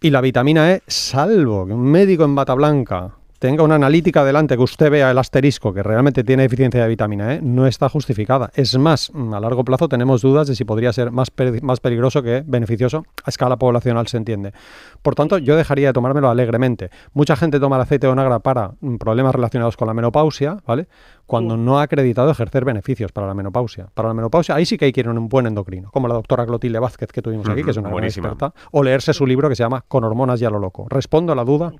Y 0.00 0.10
la 0.10 0.20
vitamina 0.20 0.72
E, 0.72 0.82
salvo 0.86 1.66
que 1.66 1.72
un 1.72 1.82
médico 1.82 2.24
en 2.24 2.34
bata 2.34 2.54
blanca 2.54 3.14
tenga 3.40 3.64
una 3.64 3.76
analítica 3.76 4.22
delante 4.22 4.54
que 4.54 4.62
usted 4.62 4.90
vea 4.90 5.10
el 5.10 5.16
asterisco 5.16 5.72
que 5.72 5.82
realmente 5.82 6.22
tiene 6.22 6.42
deficiencia 6.42 6.82
de 6.82 6.88
vitamina 6.88 7.34
E, 7.34 7.40
no 7.40 7.66
está 7.66 7.88
justificada. 7.88 8.50
Es 8.54 8.76
más, 8.76 9.10
a 9.14 9.40
largo 9.40 9.64
plazo 9.64 9.88
tenemos 9.88 10.20
dudas 10.20 10.46
de 10.46 10.54
si 10.54 10.66
podría 10.66 10.92
ser 10.92 11.10
más, 11.10 11.32
más 11.62 11.80
peligroso 11.80 12.22
que 12.22 12.44
beneficioso. 12.46 13.06
A 13.24 13.30
escala 13.30 13.56
poblacional 13.56 14.06
se 14.08 14.18
entiende. 14.18 14.52
Por 15.00 15.14
tanto, 15.14 15.38
yo 15.38 15.56
dejaría 15.56 15.88
de 15.88 15.92
tomármelo 15.94 16.28
alegremente. 16.28 16.90
Mucha 17.14 17.34
gente 17.34 17.58
toma 17.58 17.76
el 17.76 17.82
aceite 17.82 18.08
de 18.08 18.12
onagra 18.12 18.40
para 18.40 18.72
mm, 18.78 18.96
problemas 18.96 19.34
relacionados 19.34 19.74
con 19.74 19.88
la 19.88 19.94
menopausia, 19.94 20.58
¿vale? 20.66 20.86
Cuando 21.24 21.56
no 21.56 21.78
ha 21.78 21.82
acreditado 21.82 22.30
ejercer 22.30 22.66
beneficios 22.66 23.10
para 23.10 23.26
la 23.26 23.32
menopausia. 23.32 23.88
Para 23.94 24.08
la 24.08 24.14
menopausia, 24.14 24.54
ahí 24.54 24.66
sí 24.66 24.76
que 24.76 24.84
hay 24.84 24.92
que 24.92 25.00
ir 25.00 25.08
un 25.08 25.28
buen 25.30 25.46
endocrino, 25.46 25.90
como 25.92 26.08
la 26.08 26.14
doctora 26.14 26.44
Clotilde 26.44 26.78
Vázquez 26.78 27.10
que 27.10 27.22
tuvimos 27.22 27.48
aquí, 27.48 27.62
que 27.62 27.70
es 27.70 27.76
una 27.78 27.88
buena 27.88 28.08
experta, 28.08 28.52
o 28.72 28.82
leerse 28.82 29.14
su 29.14 29.26
libro 29.26 29.48
que 29.48 29.54
se 29.54 29.62
llama 29.62 29.82
Con 29.88 30.04
hormonas 30.04 30.42
y 30.42 30.44
a 30.44 30.50
lo 30.50 30.58
loco. 30.58 30.86
Respondo 30.90 31.32
a 31.32 31.36
la 31.36 31.44
duda. 31.44 31.72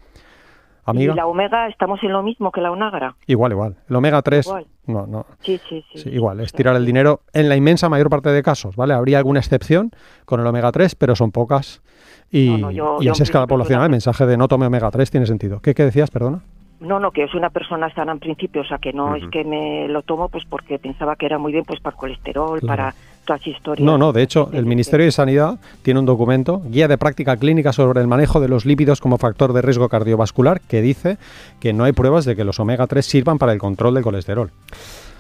¿Y 0.94 1.06
la 1.06 1.26
omega 1.26 1.68
estamos 1.68 2.02
en 2.02 2.12
lo 2.12 2.22
mismo 2.22 2.50
que 2.50 2.60
la 2.60 2.70
onagra? 2.70 3.14
Igual, 3.26 3.52
igual. 3.52 3.76
El 3.88 3.96
omega 3.96 4.22
3, 4.22 4.52
no, 4.86 5.06
no. 5.06 5.26
Sí, 5.40 5.60
sí, 5.68 5.84
sí. 5.94 6.08
igual, 6.10 6.40
es 6.40 6.52
tirar 6.52 6.74
el 6.76 6.84
dinero 6.84 7.20
en 7.32 7.48
la 7.48 7.56
inmensa 7.56 7.88
mayor 7.88 8.10
parte 8.10 8.30
de 8.30 8.42
casos, 8.42 8.76
¿vale? 8.76 8.94
Habría 8.94 9.18
alguna 9.18 9.40
excepción 9.40 9.90
con 10.24 10.40
el 10.40 10.46
omega 10.46 10.72
3, 10.72 10.94
pero 10.94 11.14
son 11.14 11.30
pocas. 11.30 11.82
Y, 12.30 12.54
y 13.00 13.08
así 13.08 13.22
escala 13.22 13.46
poblacional, 13.46 13.84
el 13.84 13.90
mensaje 13.90 14.26
de 14.26 14.36
no 14.36 14.48
tome 14.48 14.66
omega 14.66 14.90
3 14.90 15.10
tiene 15.10 15.26
sentido. 15.26 15.60
¿Qué, 15.60 15.74
qué 15.74 15.84
decías, 15.84 16.10
perdona? 16.10 16.42
No, 16.80 16.98
no, 16.98 17.10
que 17.10 17.24
es 17.24 17.34
una 17.34 17.50
persona 17.50 17.92
sana 17.94 18.12
en 18.12 18.20
principio, 18.20 18.62
o 18.62 18.64
sea, 18.64 18.78
que 18.78 18.94
no 18.94 19.14
es 19.14 19.22
que 19.30 19.44
me 19.44 19.86
lo 19.88 20.00
tomo 20.00 20.30
pues 20.30 20.46
porque 20.46 20.78
pensaba 20.78 21.14
que 21.14 21.26
era 21.26 21.36
muy 21.38 21.52
bien 21.52 21.64
pues 21.64 21.78
para 21.78 21.94
el 21.94 22.00
colesterol, 22.00 22.60
para 22.66 22.94
todas 23.24 23.46
historias. 23.46 23.84
No, 23.84 23.98
no, 23.98 24.12
de 24.12 24.22
hecho, 24.22 24.50
el 24.52 24.66
Ministerio 24.66 25.06
de 25.06 25.12
Sanidad 25.12 25.58
tiene 25.82 26.00
un 26.00 26.06
documento, 26.06 26.62
Guía 26.66 26.88
de 26.88 26.98
Práctica 26.98 27.36
Clínica 27.36 27.72
sobre 27.72 28.00
el 28.00 28.06
manejo 28.06 28.40
de 28.40 28.48
los 28.48 28.64
lípidos 28.64 29.00
como 29.00 29.18
factor 29.18 29.52
de 29.52 29.62
riesgo 29.62 29.88
cardiovascular, 29.88 30.60
que 30.60 30.82
dice 30.82 31.18
que 31.60 31.72
no 31.72 31.84
hay 31.84 31.92
pruebas 31.92 32.24
de 32.24 32.36
que 32.36 32.44
los 32.44 32.60
omega 32.60 32.86
3 32.86 33.04
sirvan 33.04 33.38
para 33.38 33.52
el 33.52 33.58
control 33.58 33.94
del 33.94 34.04
colesterol. 34.04 34.50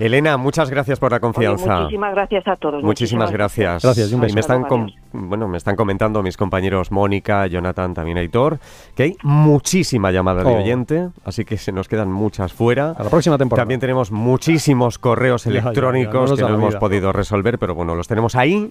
Elena, 0.00 0.38
muchas 0.38 0.70
gracias 0.70 0.98
por 0.98 1.12
la 1.12 1.20
confianza. 1.20 1.80
muchísimas 1.80 2.14
gracias 2.14 2.48
a 2.48 2.56
todos. 2.56 2.82
Muchísimas, 2.82 3.30
gracias. 3.30 3.82
Gracias, 3.82 4.12
un 4.12 4.20
me 4.20 4.26
están 4.40 4.64
bueno, 5.12 5.46
me 5.46 5.58
están 5.58 5.76
comentando 5.76 6.22
mis 6.22 6.36
compañeros 6.36 6.90
Mónica, 6.90 7.46
Jonathan, 7.46 7.92
también 7.92 8.16
Aitor, 8.16 8.58
que 8.94 9.02
hay 9.02 9.16
muchísima 9.22 10.10
llamada 10.10 10.42
de 10.42 10.50
oh. 10.50 10.58
oyente, 10.58 11.08
así 11.24 11.44
que 11.44 11.58
se 11.58 11.72
nos 11.72 11.88
quedan 11.88 12.10
muchas 12.10 12.52
fuera. 12.52 12.92
A 12.92 13.02
la 13.02 13.10
próxima 13.10 13.36
temporada. 13.36 13.62
También 13.62 13.80
tenemos 13.80 14.10
muchísimos 14.10 14.98
correos 14.98 15.46
electrónicos 15.48 16.34
que 16.34 16.42
no 16.42 16.54
hemos 16.54 16.76
podido 16.76 17.12
resolver, 17.12 17.58
pero 17.58 17.74
bueno, 17.74 17.94
los 17.94 18.08
tenemos 18.08 18.34
ahí 18.36 18.70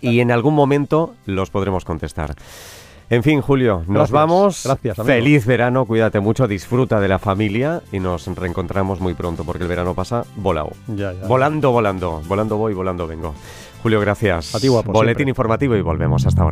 y 0.00 0.20
en 0.20 0.30
algún 0.30 0.54
momento 0.54 1.14
los 1.26 1.50
podremos 1.50 1.84
contestar. 1.84 2.34
En 3.10 3.24
fin, 3.24 3.40
Julio, 3.40 3.82
nos 3.88 4.12
vamos. 4.12 4.62
Gracias. 4.64 4.96
Feliz 5.04 5.44
verano, 5.44 5.84
cuídate 5.84 6.20
mucho, 6.20 6.46
disfruta 6.46 7.00
de 7.00 7.08
la 7.08 7.18
familia 7.18 7.82
y 7.90 7.98
nos 7.98 8.28
reencontramos 8.28 9.00
muy 9.00 9.14
pronto 9.14 9.42
porque 9.42 9.64
el 9.64 9.68
verano 9.68 9.94
pasa 9.94 10.24
volado. 10.36 10.70
Volando, 11.26 11.72
volando. 11.72 12.22
Volando 12.28 12.56
voy, 12.56 12.72
volando 12.72 13.08
vengo. 13.08 13.34
Julio, 13.82 13.98
gracias. 14.00 14.54
A 14.54 14.60
ti, 14.60 14.68
guapo, 14.68 14.92
Boletín 14.92 15.28
informativo 15.28 15.74
y 15.74 15.82
volvemos 15.82 16.24
hasta 16.24 16.42
ahora. 16.42 16.48